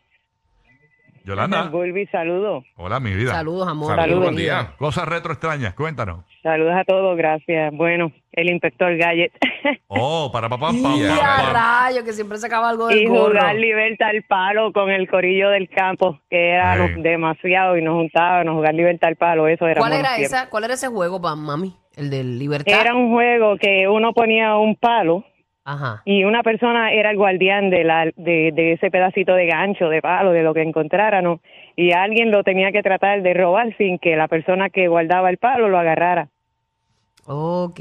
Yolanda. 1.26 1.64
Bulbi, 1.70 2.06
saludos. 2.06 2.64
Hola, 2.76 3.00
mi 3.00 3.12
vida. 3.12 3.32
Saludos, 3.32 3.66
amor. 3.66 3.96
Saludos, 3.96 4.20
buen 4.20 4.36
Bienvenida. 4.36 4.62
día. 4.62 4.76
Cosas 4.78 5.06
retro 5.08 5.32
extrañas, 5.32 5.74
cuéntanos. 5.74 6.24
Saludos 6.42 6.74
a 6.76 6.84
todos, 6.84 7.16
gracias. 7.16 7.72
Bueno, 7.74 8.12
el 8.32 8.50
inspector 8.50 8.96
Gallet. 8.96 9.32
Oh, 9.88 10.30
para 10.32 10.48
papá, 10.48 10.70
Y 10.72 10.80
papá. 10.82 11.48
a 11.50 11.86
rayo, 11.88 12.04
que 12.04 12.12
siempre 12.12 12.38
sacaba 12.38 12.68
algo 12.70 12.86
del 12.86 12.98
y 13.02 13.06
gorro. 13.06 13.30
jugar 13.38 13.56
libertad 13.56 14.10
al 14.10 14.22
palo 14.22 14.72
con 14.72 14.90
el 14.90 15.08
corillo 15.08 15.48
del 15.50 15.68
campo, 15.68 16.20
que 16.30 16.50
era 16.50 16.76
Ey. 16.86 17.02
demasiado, 17.02 17.76
y 17.76 17.82
nos 17.82 17.94
juntábamos, 17.94 18.54
jugar 18.54 18.74
libertad 18.74 19.08
al 19.08 19.16
palo, 19.16 19.48
eso 19.48 19.66
era 19.66 19.80
¿Cuál 19.80 19.94
era, 19.94 20.18
esa, 20.18 20.48
¿Cuál 20.50 20.64
era 20.64 20.74
ese 20.74 20.86
juego, 20.86 21.20
pa, 21.20 21.34
mami? 21.34 21.74
El 21.96 22.10
del 22.10 22.38
Libertad. 22.38 22.80
Era 22.80 22.94
un 22.94 23.10
juego 23.10 23.56
que 23.58 23.88
uno 23.88 24.12
ponía 24.12 24.56
un 24.56 24.76
palo 24.76 25.24
Ajá. 25.68 26.00
y 26.04 26.22
una 26.22 26.44
persona 26.44 26.92
era 26.92 27.10
el 27.10 27.16
guardián 27.16 27.70
de, 27.70 27.82
la, 27.82 28.04
de, 28.16 28.52
de 28.54 28.72
ese 28.74 28.88
pedacito 28.88 29.34
de 29.34 29.46
gancho, 29.46 29.88
de 29.88 30.00
palo, 30.00 30.30
de 30.30 30.44
lo 30.44 30.54
que 30.54 30.62
encontraran, 30.62 31.24
¿no? 31.24 31.40
y 31.76 31.92
alguien 31.92 32.30
lo 32.30 32.42
tenía 32.42 32.72
que 32.72 32.82
tratar 32.82 33.22
de 33.22 33.34
robar 33.34 33.76
sin 33.76 33.98
que 33.98 34.16
la 34.16 34.28
persona 34.28 34.70
que 34.70 34.88
guardaba 34.88 35.28
el 35.28 35.36
palo 35.36 35.68
lo 35.68 35.78
agarrara. 35.78 36.28
Ok. 37.26 37.80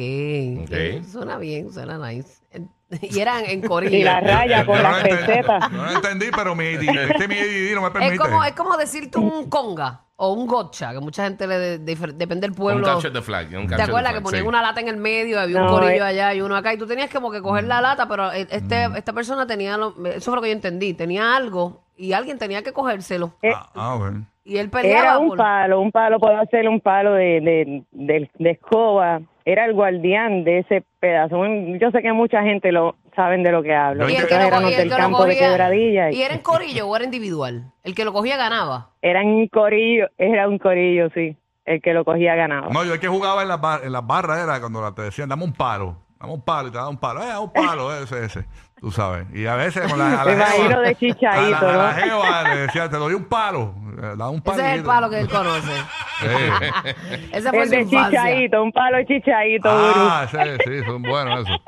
Ok. 0.64 1.04
Suena 1.06 1.38
bien, 1.38 1.72
suena 1.72 1.98
nice. 1.98 2.42
Y 3.02 3.20
eran 3.20 3.46
en 3.46 3.62
corillo. 3.62 3.98
Y 3.98 4.04
la 4.04 4.20
raya 4.20 4.66
con 4.66 4.78
Yo 4.78 4.84
no 4.84 4.90
las 4.90 5.04
pesetas. 5.04 5.72
No 5.72 5.86
lo 5.86 5.92
entendí, 5.92 6.28
pero 6.36 6.56
mi, 6.56 6.66
este 6.66 7.28
mi 7.28 7.36
ADD 7.36 7.74
no 7.74 7.82
me 7.82 7.92
permite. 7.92 8.14
Es 8.14 8.20
como, 8.20 8.44
es 8.44 8.54
como 8.54 8.78
decirte 8.78 9.18
un 9.18 9.50
conga 9.50 10.05
o 10.18 10.32
un 10.34 10.48
gotcha, 10.48 10.94
que 10.94 11.00
mucha 11.00 11.26
gente 11.26 11.46
le 11.46 11.58
de- 11.58 11.78
de- 11.80 11.96
depende 12.14 12.42
del 12.48 12.52
Un 12.52 12.56
pueblo. 12.56 12.86
catcher 12.86 13.12
de 13.12 13.22
flag. 13.22 13.48
un 13.58 13.68
¿Te 13.68 13.82
acuerdas 13.82 14.14
que 14.14 14.22
ponían 14.22 14.44
sí. 14.44 14.48
una 14.48 14.62
lata 14.62 14.80
en 14.80 14.88
el 14.88 14.98
medio, 14.98 15.40
había 15.40 15.58
un 15.60 15.66
No, 15.66 15.72
corillo 15.74 16.04
eh. 16.06 16.08
allá 16.08 16.34
y 16.34 16.42
uno 16.42 16.56
acá, 16.56 16.74
y 16.74 16.78
tú 16.78 16.88
tenías 16.88 17.10
como 17.12 17.32
que 17.32 17.42
coger 17.42 17.66
la 17.66 17.82
lata, 17.82 18.08
pero 18.08 18.32
e- 18.32 18.48
este, 18.50 18.88
Mm. 18.90 18.96
esta 18.96 19.12
persona 19.14 19.46
tenía, 19.46 19.76
lo- 19.78 19.94
eso 20.08 20.32
fue 20.32 20.36
lo 20.38 20.42
que 20.42 20.48
yo 20.50 20.54
entendí, 20.56 20.94
tenía 20.94 21.36
algo 21.36 21.84
y 21.98 22.14
alguien 22.14 22.38
tenía 22.38 22.62
que 22.64 22.72
cogérselo. 22.72 23.34
Ah, 23.44 23.70
ah, 23.76 23.96
ok. 23.96 24.14
Y 24.46 24.58
él 24.58 24.70
peleaba 24.70 25.02
Era 25.02 25.18
un 25.20 25.30
por- 25.30 25.38
palo, 25.38 25.82
un 25.82 25.92
palo, 25.92 26.20
puedo 26.20 26.38
hacer 26.40 26.70
un 26.70 26.80
palo 26.80 27.14
de, 27.14 27.42
de, 27.42 27.84
de, 27.92 28.30
de 28.38 28.50
escoba. 28.52 29.20
Era 29.46 29.66
el 29.66 29.74
guardián 29.74 30.44
de 30.44 30.60
ese 30.60 30.84
pedazo. 31.00 31.44
Yo 31.80 31.92
sé 31.92 32.02
que 32.02 32.12
mucha 32.14 32.42
gente 32.42 32.72
lo 32.72 32.96
saben 33.16 33.44
de 33.44 33.52
lo 33.52 33.62
que 33.62 33.76
hablo. 33.76 34.10
Y 34.10 34.16
el 34.16 34.26
que 34.28 34.34
lo 34.36 34.42
éramos 34.42 34.72
el 34.72 34.78
del 34.78 34.86
que 34.90 34.90
lo 34.90 34.98
campo 34.98 35.24
de 35.26 35.38
quebradilla. 35.38 36.12
¿Y 36.12 36.22
era 36.24 36.34
en 36.34 36.42
corillo 36.42 36.88
o 36.88 36.96
era 36.96 37.06
individual? 37.06 37.72
El 37.84 37.94
que 37.94 38.04
lo 38.06 38.12
cogía 38.12 38.38
ganaba. 38.38 38.90
Era 39.04 39.22
un 39.22 39.48
corillo, 39.48 40.08
era 40.18 40.48
un 40.50 40.58
corillo, 40.58 41.10
sí. 41.14 41.38
El 41.64 41.82
que 41.82 41.94
lo 41.94 42.04
cogía 42.06 42.34
ganaba. 42.36 42.70
No, 42.72 42.84
yo 42.84 42.94
el 42.96 43.00
que 43.00 43.08
jugaba 43.08 43.44
en 43.44 43.48
las, 43.48 43.62
bar- 43.62 43.82
en 43.84 43.92
las 43.92 44.06
barras 44.06 44.44
era 44.44 44.60
cuando 44.60 44.82
la- 44.82 44.94
te 44.94 45.04
decían, 45.04 45.30
dame 45.30 45.44
un 45.44 45.54
palo, 45.54 45.98
dame 46.20 46.34
un 46.34 46.42
palo 46.42 46.68
y 46.68 46.72
te 46.72 46.78
daban 46.78 46.92
un 46.92 46.98
palo, 47.00 47.22
eh, 47.24 47.38
un 47.38 47.52
palo, 47.54 47.94
ese, 47.96 48.26
ese, 48.26 48.46
tú 48.80 48.92
sabes. 48.92 49.26
Y 49.34 49.46
a 49.46 49.56
veces 49.56 49.90
con 49.90 50.00
la, 50.00 50.22
a 50.22 50.26
la 50.26 50.32
Me 50.32 50.34
imagino 50.34 50.82
de 50.82 50.96
chichadito, 50.96 51.58
a 51.58 51.72
la, 51.74 51.90
a 51.90 51.94
la 51.94 51.94
¿no? 51.94 52.04
jeva 52.22 52.44
le 52.44 52.58
decían, 52.62 52.90
te 52.90 52.98
doy 52.98 53.14
un 53.14 53.26
palo, 53.26 53.74
eh, 54.02 54.14
dame 54.18 54.32
un 54.32 54.42
palo. 54.42 54.58
Ese 54.60 54.72
es 54.72 54.78
el 54.80 54.84
palo 54.84 55.10
que 55.10 55.20
él 55.20 55.30
conoce. 55.30 55.72
Ese 57.32 57.50
fue 57.50 57.60
El 57.64 57.66
su 57.66 57.72
de 57.72 57.82
infancia. 57.82 58.10
chichadito, 58.22 58.64
un 58.64 58.72
palo 58.72 58.98
chichadito, 59.06 59.70
Ah, 59.72 60.28
sí, 60.30 60.38
sí, 60.66 60.84
son 60.86 61.02
buenos 61.02 61.42
esos. 61.42 61.62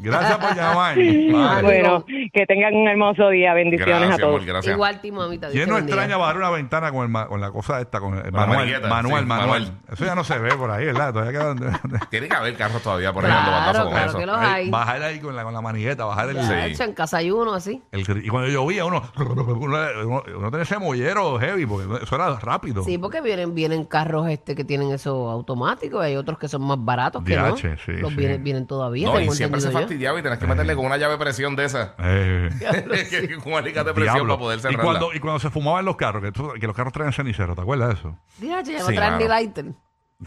Gracias 0.00 0.38
por 0.38 0.54
llamar. 0.56 0.96
Vale. 0.96 1.62
Bueno, 1.62 2.04
que 2.32 2.46
tengan 2.46 2.74
un 2.74 2.88
hermoso 2.88 3.28
día. 3.30 3.54
Bendiciones 3.54 3.96
Gracias, 3.96 4.14
a 4.18 4.20
todos. 4.22 4.34
amor, 4.36 4.46
gracias. 4.46 4.74
Igual, 4.74 5.00
ti, 5.00 5.12
mamita. 5.12 5.48
¿Quién 5.50 5.68
no 5.68 5.78
extraña 5.78 6.16
bajar 6.16 6.36
una 6.36 6.50
ventana 6.50 6.90
con, 6.92 7.02
el 7.04 7.08
ma- 7.08 7.26
con 7.26 7.40
la 7.40 7.50
cosa 7.50 7.80
esta, 7.80 8.00
con 8.00 8.14
el 8.18 8.32
manual, 8.32 8.80
manual, 8.88 9.22
sí, 9.22 9.26
manual? 9.28 9.72
Eso 9.92 10.04
ya 10.04 10.14
no 10.14 10.24
se 10.24 10.38
ve 10.38 10.54
por 10.54 10.70
ahí, 10.70 10.86
¿verdad? 10.86 11.12
Todavía 11.12 11.32
quedan... 11.38 11.80
Tiene 12.10 12.28
que 12.28 12.36
haber 12.36 12.56
carros 12.56 12.82
todavía 12.82 13.12
por 13.12 13.24
ahí 13.24 13.30
dando 13.30 13.48
Claro, 13.50 13.64
bandazo 13.64 13.84
con 13.84 13.92
claro 13.92 14.08
eso. 14.10 14.18
que 14.18 14.26
los 14.26 14.38
hay. 14.38 14.70
Bajar 14.70 15.02
ahí 15.02 15.20
con 15.20 15.36
la, 15.36 15.42
con 15.44 15.54
la 15.54 15.60
manigueta, 15.60 16.04
bajar 16.04 16.30
el... 16.30 16.42
Sí. 16.42 16.52
hecho, 16.72 16.84
en 16.84 16.92
casa 16.92 17.18
hay 17.18 17.30
uno 17.30 17.54
así. 17.54 17.82
el 17.92 18.00
y 18.24 18.28
cuando 18.28 18.48
llovía, 18.48 18.84
uno, 18.84 19.02
uno, 19.16 19.42
uno, 19.44 20.22
uno 20.36 20.50
tenía 20.50 20.62
ese 20.62 20.78
mollero 20.78 21.38
heavy, 21.38 21.66
porque 21.66 22.02
eso 22.04 22.14
era 22.14 22.36
rápido. 22.38 22.82
Sí, 22.84 22.98
porque 22.98 23.20
vienen, 23.20 23.54
vienen 23.54 23.84
carros 23.84 24.28
este 24.28 24.54
que 24.54 24.64
tienen 24.64 24.90
eso 24.92 25.28
automático. 25.30 26.00
Hay 26.00 26.16
otros 26.16 26.38
que 26.38 26.48
son 26.48 26.62
más 26.62 26.78
baratos 26.80 27.22
que 27.24 27.36
no. 27.36 27.52
DH, 27.54 27.76
sí, 27.84 27.92
Los 27.92 28.10
sí. 28.10 28.16
Vienen, 28.16 28.42
vienen 28.44 28.66
todavía. 28.66 29.06
No, 29.06 29.16
y 29.16 29.20
tengo 29.22 29.32
siempre 29.34 29.60
se 29.60 29.70
yo. 29.80 29.86
fastidiaba 29.86 30.18
y 30.18 30.22
tenés 30.22 30.38
que 30.38 30.46
meterle 30.46 30.74
con 30.76 30.86
una 30.86 30.96
llave 30.96 31.12
de 31.14 31.18
presión 31.18 31.56
de 31.56 31.64
esa. 31.64 31.94
Eh, 31.98 32.50
Que- 33.10 33.36
con 33.42 33.52
un 33.52 33.58
alicate 33.58 33.88
de 33.88 33.94
presión 33.94 34.14
diablo. 34.14 34.34
para 34.34 34.38
poder 34.38 34.58
y, 34.58 34.62
cerrarla. 34.62 34.82
cuando, 34.84 35.12
y 35.14 35.20
cuando 35.20 35.40
se 35.40 35.50
fumaban 35.50 35.84
los 35.84 35.96
carros, 35.96 36.22
que, 36.22 36.32
tú- 36.32 36.52
que 36.60 36.66
los 36.66 36.76
carros 36.76 36.92
traen 36.92 37.12
cenicero, 37.12 37.54
¿te 37.54 37.60
acuerdas 37.62 37.88
de 37.88 37.94
eso? 37.94 38.18
DH, 38.38 38.70
ya 38.72 38.78
no 38.80 38.86
Sí, 38.86 38.94
traen 38.94 39.18
ni 39.18 39.24
mano. 39.24 39.28
lighter. 39.34 39.64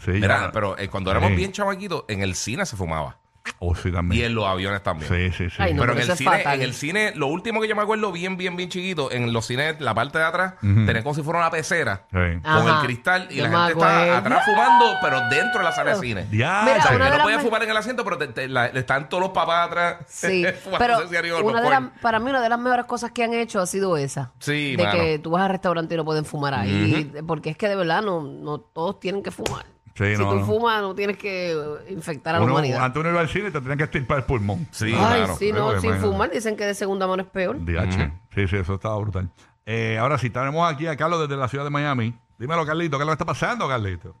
Sí, 0.00 0.10
Mira, 0.12 0.40
ya- 0.46 0.52
pero 0.52 0.78
eh, 0.78 0.88
cuando 0.88 1.10
éramos 1.10 1.30
Sí. 1.30 1.36
bien 1.36 1.52
chamaquitos, 1.52 2.04
en 2.08 2.22
el 2.22 2.34
cine 2.34 2.64
se 2.66 2.76
fumaba. 2.76 3.18
Oh, 3.58 3.74
sí, 3.74 3.90
Y 4.10 4.22
en 4.22 4.34
los 4.34 4.44
aviones 4.46 4.82
también. 4.82 5.08
Sí, 5.10 5.30
sí, 5.36 5.50
sí. 5.50 5.56
Ay, 5.58 5.74
no, 5.74 5.82
pero 5.82 5.92
en 5.94 5.98
el, 6.00 6.16
cine, 6.16 6.42
en 6.42 6.62
el 6.62 6.74
cine, 6.74 7.12
lo 7.14 7.26
último 7.28 7.60
que 7.60 7.68
yo 7.68 7.76
me 7.76 7.82
acuerdo 7.82 8.10
bien, 8.12 8.36
bien, 8.36 8.56
bien 8.56 8.68
chiquito, 8.68 9.10
en 9.12 9.32
los 9.32 9.46
cines, 9.46 9.80
la 9.80 9.94
parte 9.94 10.18
de 10.18 10.24
atrás, 10.24 10.54
tenés 10.60 11.02
como 11.02 11.14
si 11.14 11.22
fuera 11.22 11.40
una 11.40 11.50
pecera 11.50 12.04
Sí. 12.10 12.16
con 12.42 12.46
Ajá. 12.46 12.80
el 12.80 12.86
cristal 12.86 13.28
y 13.30 13.36
Yo 13.36 13.42
la 13.44 13.48
gente 13.50 13.72
estaba 13.72 14.02
acuerdo. 14.02 14.16
atrás 14.16 14.44
fumando, 14.44 14.84
pero 15.00 15.20
dentro 15.28 15.58
de 15.58 15.64
la 15.64 15.72
sala 15.72 15.94
de 15.94 16.00
cine. 16.00 16.26
Ya, 16.32 16.62
Mira, 16.64 16.82
sí. 16.82 16.94
No 17.18 17.22
podías 17.22 17.42
fumar 17.42 17.62
en 17.62 17.70
el 17.70 17.76
asiento, 17.76 18.04
pero 18.04 18.18
te- 18.18 18.28
te- 18.28 18.48
la- 18.48 18.66
están 18.66 19.08
todos 19.08 19.22
los 19.22 19.30
papás 19.30 19.68
atrás. 19.68 19.96
Sí, 20.08 20.44
pero 20.78 20.98
una 21.44 21.60
de 21.62 21.70
las, 21.70 21.82
para 22.00 22.18
mí 22.18 22.30
una 22.30 22.40
de 22.40 22.48
las 22.48 22.58
mejores 22.58 22.86
cosas 22.86 23.10
que 23.12 23.24
han 23.24 23.32
hecho 23.34 23.60
ha 23.60 23.66
sido 23.66 23.96
esa. 23.96 24.32
Sí, 24.38 24.76
de 24.76 24.84
mano. 24.84 24.98
que 24.98 25.18
tú 25.18 25.30
vas 25.30 25.42
al 25.42 25.50
restaurante 25.50 25.94
y 25.94 25.96
no 25.96 26.04
pueden 26.04 26.24
fumar 26.24 26.54
ahí. 26.54 27.12
Porque 27.26 27.50
es 27.50 27.56
que 27.56 27.68
de 27.68 27.76
verdad 27.76 28.02
no, 28.02 28.22
no 28.22 28.60
todos 28.60 29.00
tienen 29.00 29.22
que 29.22 29.30
fumar. 29.30 29.64
Sí, 29.94 30.16
si 30.16 30.22
no, 30.22 30.30
tú 30.30 30.36
no. 30.40 30.46
fumas 30.46 30.80
no 30.80 30.94
tienes 30.94 31.16
que 31.18 31.54
infectar 31.90 32.34
a 32.34 32.38
la 32.38 32.44
Uno- 32.44 32.54
humanidad. 32.54 32.84
antes 32.84 33.00
uno 33.00 33.10
iba 33.10 33.20
al 33.20 33.28
cine 33.28 33.48
y 33.48 33.52
te 33.52 33.60
tenían 33.60 33.76
que 33.78 33.84
estirpar 33.84 34.18
el 34.18 34.24
pulmón. 34.24 34.66
Sí, 34.70 34.86
Ay, 34.96 35.20
mano. 35.22 35.34
sí, 35.36 35.52
no, 35.52 35.70
sin 35.72 35.90
imagínate. 35.90 36.00
fumar 36.00 36.30
dicen 36.30 36.56
que 36.56 36.64
de 36.64 36.74
segunda 36.74 37.06
mano 37.06 37.22
es 37.22 37.28
peor. 37.28 37.56
DH. 37.62 38.12
Sí, 38.34 38.48
sí, 38.48 38.56
eso 38.56 38.74
estaba 38.74 38.96
brutal. 38.98 39.28
Eh, 39.66 39.98
ahora 39.98 40.16
sí, 40.18 40.30
tenemos 40.30 40.70
aquí 40.72 40.86
a 40.86 40.96
Carlos 40.96 41.20
desde 41.20 41.36
la 41.38 41.46
ciudad 41.48 41.64
de 41.64 41.70
Miami. 41.70 42.14
Dímelo, 42.38 42.64
Carlito, 42.66 42.96
¿qué 42.96 43.02
es 43.02 43.06
lo 43.06 43.10
que 43.12 43.14
está 43.14 43.24
pasando, 43.26 43.68
Carlito? 43.68 44.16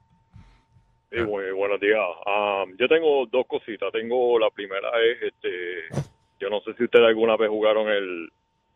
Sí, 1.10 1.20
muy 1.22 1.50
buenos 1.52 1.80
días. 1.80 1.98
Am, 2.26 2.76
yo 2.78 2.86
tengo 2.88 3.26
dos 3.26 3.46
cositas. 3.46 3.90
Tengo 3.92 4.38
la 4.38 4.50
primera 4.50 4.88
es, 5.00 5.22
este, 5.32 6.04
yo 6.40 6.48
no 6.48 6.60
sé 6.60 6.74
si 6.74 6.84
ustedes 6.84 7.06
alguna 7.06 7.36
vez 7.36 7.48
jugaron 7.50 7.88
el, 7.88 8.30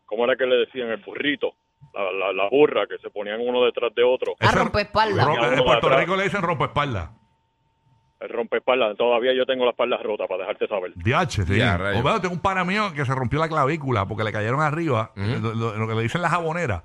¿cómo 0.05 0.25
era 0.25 0.35
que 0.35 0.45
le 0.45 0.55
decían? 0.57 0.89
El 0.89 0.97
burrito, 0.97 1.53
la, 1.93 2.11
la, 2.11 2.33
la 2.33 2.49
burra, 2.49 2.85
que 2.87 2.97
se 2.99 3.09
ponían 3.09 3.39
uno 3.41 3.63
detrás 3.63 3.93
de 3.95 4.03
otro. 4.03 4.33
A 4.39 4.51
rompeespaldas. 4.51 5.25
Ro- 5.25 5.35
Ya 5.35 5.53
en 5.53 5.63
Puerto. 5.63 5.89
Rico 5.89 6.15
le 6.15 6.23
dicen 6.23 6.41
rompeespalda. 6.41 7.11
El 8.19 8.29
rompeespaldas. 8.29 8.97
Todavía 8.97 9.33
yo 9.35 9.45
tengo 9.45 9.63
la 9.63 9.71
espalda 9.71 9.97
rota, 10.03 10.25
para 10.27 10.41
dejarte 10.41 10.67
saber. 10.67 10.91
DH, 10.95 11.45
sí. 11.45 11.57
Ya, 11.57 11.77
rayos. 11.77 11.99
o 11.99 12.03
bueno, 12.03 12.19
tengo 12.19 12.33
un 12.33 12.41
pana 12.41 12.63
mío 12.63 12.91
que 12.93 13.05
se 13.05 13.13
rompió 13.13 13.39
la 13.39 13.47
clavícula 13.47 14.07
porque 14.07 14.23
le 14.23 14.31
cayeron 14.31 14.61
arriba. 14.61 15.11
lo, 15.15 15.53
lo- 15.53 15.75
lo 15.77 15.87
que 15.87 15.93
le 15.95 16.01
dicen 16.03 16.21
la 16.21 16.29
jabonera. 16.29 16.83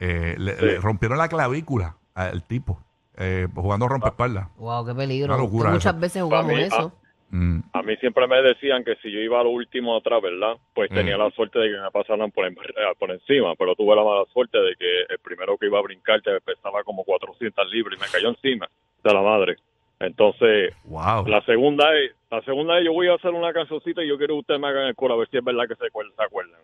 eh, 0.00 0.34
le, 0.38 0.56
Sí. 0.56 0.64
le 0.64 0.78
rompieron 0.80 1.18
la 1.18 1.28
clavícula 1.28 1.96
al 2.14 2.42
tipo 2.44 2.80
eh, 3.16 3.46
jugando 3.54 3.86
rompeespaldas. 3.86 4.48
Wow, 4.56 4.86
qué 4.86 4.94
peligro. 4.94 5.34
Una 5.34 5.42
locura 5.42 5.68
Que 5.68 5.74
muchas 5.74 5.92
eso. 5.92 6.00
veces 6.00 6.22
jugamos 6.22 6.46
Para 6.46 6.58
mí, 6.58 6.64
eso. 6.64 6.92
Mm. 7.30 7.60
A 7.72 7.82
mí 7.82 7.96
siempre 7.96 8.26
me 8.26 8.42
decían 8.42 8.82
que 8.84 8.96
si 8.96 9.10
yo 9.10 9.20
iba 9.20 9.40
a 9.40 9.44
lo 9.44 9.50
último 9.50 9.96
atrás, 9.96 10.20
¿verdad? 10.20 10.56
Pues 10.74 10.90
Mm. 10.90 10.94
tenía 10.94 11.16
la 11.16 11.30
suerte 11.30 11.58
de 11.60 11.70
que 11.70 11.80
me 11.80 11.90
pasaran 11.92 12.30
por, 12.32 12.44
en- 12.46 12.54
eh, 12.54 12.92
por 12.98 13.10
encima, 13.10 13.54
pero 13.54 13.74
tuve 13.76 13.94
la 13.94 14.02
mala 14.02 14.24
suerte 14.32 14.58
de 14.60 14.74
que 14.76 15.02
el 15.08 15.18
primero 15.20 15.56
que 15.56 15.66
iba 15.66 15.78
a 15.78 15.82
brincar 15.82 16.20
te 16.22 16.40
pesaba 16.40 16.82
como 16.82 17.04
400 17.04 17.70
libras 17.70 17.98
y 17.98 18.02
me 18.02 18.08
cayó 18.10 18.28
encima 18.30 18.68
de 19.04 19.14
la 19.14 19.22
madre. 19.22 19.56
Entonces, 20.00 20.74
Wow. 20.84 21.26
La 21.28 21.40
segunda 21.44 21.94
es, 21.98 22.12
la 22.30 22.40
segunda 22.42 22.78
es, 22.78 22.84
yo 22.86 22.92
voy 22.92 23.08
a 23.08 23.14
hacer 23.14 23.30
una 23.32 23.52
cancioncita 23.52 24.02
y 24.02 24.08
yo 24.08 24.16
quiero 24.18 24.34
que 24.34 24.40
ustedes 24.40 24.60
me 24.60 24.68
hagan 24.68 24.86
el 24.86 24.94
coro 24.96 25.14
a 25.14 25.18
ver 25.18 25.28
si 25.28 25.36
es 25.36 25.44
verdad 25.44 25.68
que 25.68 25.76
se 25.76 25.86
acuerdan. 25.86 26.14
Se 26.16 26.22
acuerdan. 26.24 26.60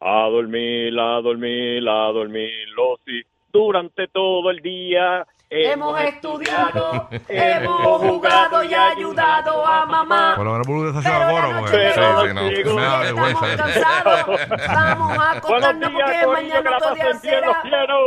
A 0.00 0.28
dormir, 0.28 0.96
a 0.98 1.20
dormir, 1.20 1.88
a 1.88 2.12
dormir, 2.12 2.68
los 2.76 3.00
sí, 3.04 3.20
durante 3.52 4.06
todo 4.08 4.50
el 4.50 4.60
día. 4.60 5.26
Hemos 5.50 5.98
estudiado, 6.02 7.08
hemos 7.26 8.00
jugado 8.02 8.62
y 8.64 8.74
ayudado 8.74 9.66
a 9.66 9.86
mamá. 9.86 10.34
Por 10.36 10.44
lo 10.44 10.58
menos 10.58 10.94
está 10.94 11.00
Pero 11.10 11.24
haciendo 11.24 11.24
la 11.24 11.30
coro. 11.48 11.60
porque- 11.60 11.88
sí, 11.88 11.94
sí, 11.94 12.34
no. 12.34 12.40
contigo. 12.42 12.74
Me 12.74 12.82
da 12.82 13.02
Estamos 13.04 13.32
vergüenza. 13.32 13.56
cansados, 13.64 14.26
vamos 14.68 15.18
a 15.18 15.30
acostarnos 15.38 15.90
porque 15.90 16.26
mañana 16.26 16.70
bien, 16.94 17.20
será. 17.20 17.62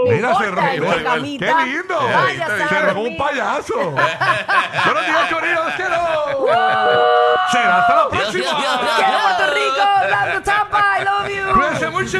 Mira, 0.07 0.35
se 0.35 0.51
ríe. 0.51 1.39
¡Qué 1.39 1.53
lindo! 1.65 1.95
Vaya, 2.13 2.47
se 2.69 2.75
armó 2.75 3.01
un 3.01 3.17
payaso. 3.17 3.73
Buenos 3.75 5.05
días, 5.07 5.33
Corillo, 5.33 5.63
los 5.63 5.73
quiero. 5.73 6.47
Será 7.51 7.77
hasta 7.79 7.95
la 7.95 8.09
próxima. 8.09 8.45
¡Quiero 8.55 9.19
Puerto 9.23 9.53
Rico! 9.55 9.85
¡Dando 10.11 10.41
Tampa! 10.43 10.99
¡I 10.99 11.03
love 11.03 11.27
you! 11.29 11.53
Cuídense 11.53 11.89
mucho. 11.89 12.19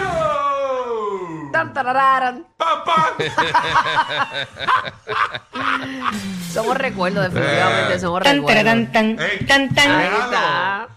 Tan. 1.51 2.50
Somos 6.53 6.77
recuerdos, 6.77 7.33
definitivamente, 7.33 7.99
somos 7.99 8.23
Tan, 8.23 8.37
recuerdos. 8.37 8.91
tan, 8.91 9.19
Ey. 9.19 9.45
tan, 9.45 9.73
tan. 9.73 9.91
Ahí 9.91 10.09
está. 10.25 10.87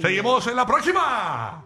Seguimos 0.00 0.46
en 0.46 0.56
la 0.56 0.66
próxima. 0.66 1.64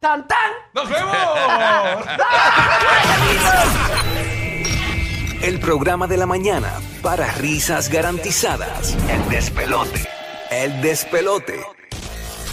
¡Tan, 0.00 0.26
tan! 0.28 0.50
¡Nos 0.74 0.88
vemos! 0.90 1.14
El 5.42 5.60
programa 5.60 6.06
de 6.06 6.16
la 6.16 6.26
mañana 6.26 6.72
para 7.02 7.30
risas 7.32 7.88
garantizadas. 7.90 8.96
El 9.08 9.28
despelote. 9.28 10.08
El 10.50 10.80
despelote. 10.82 11.60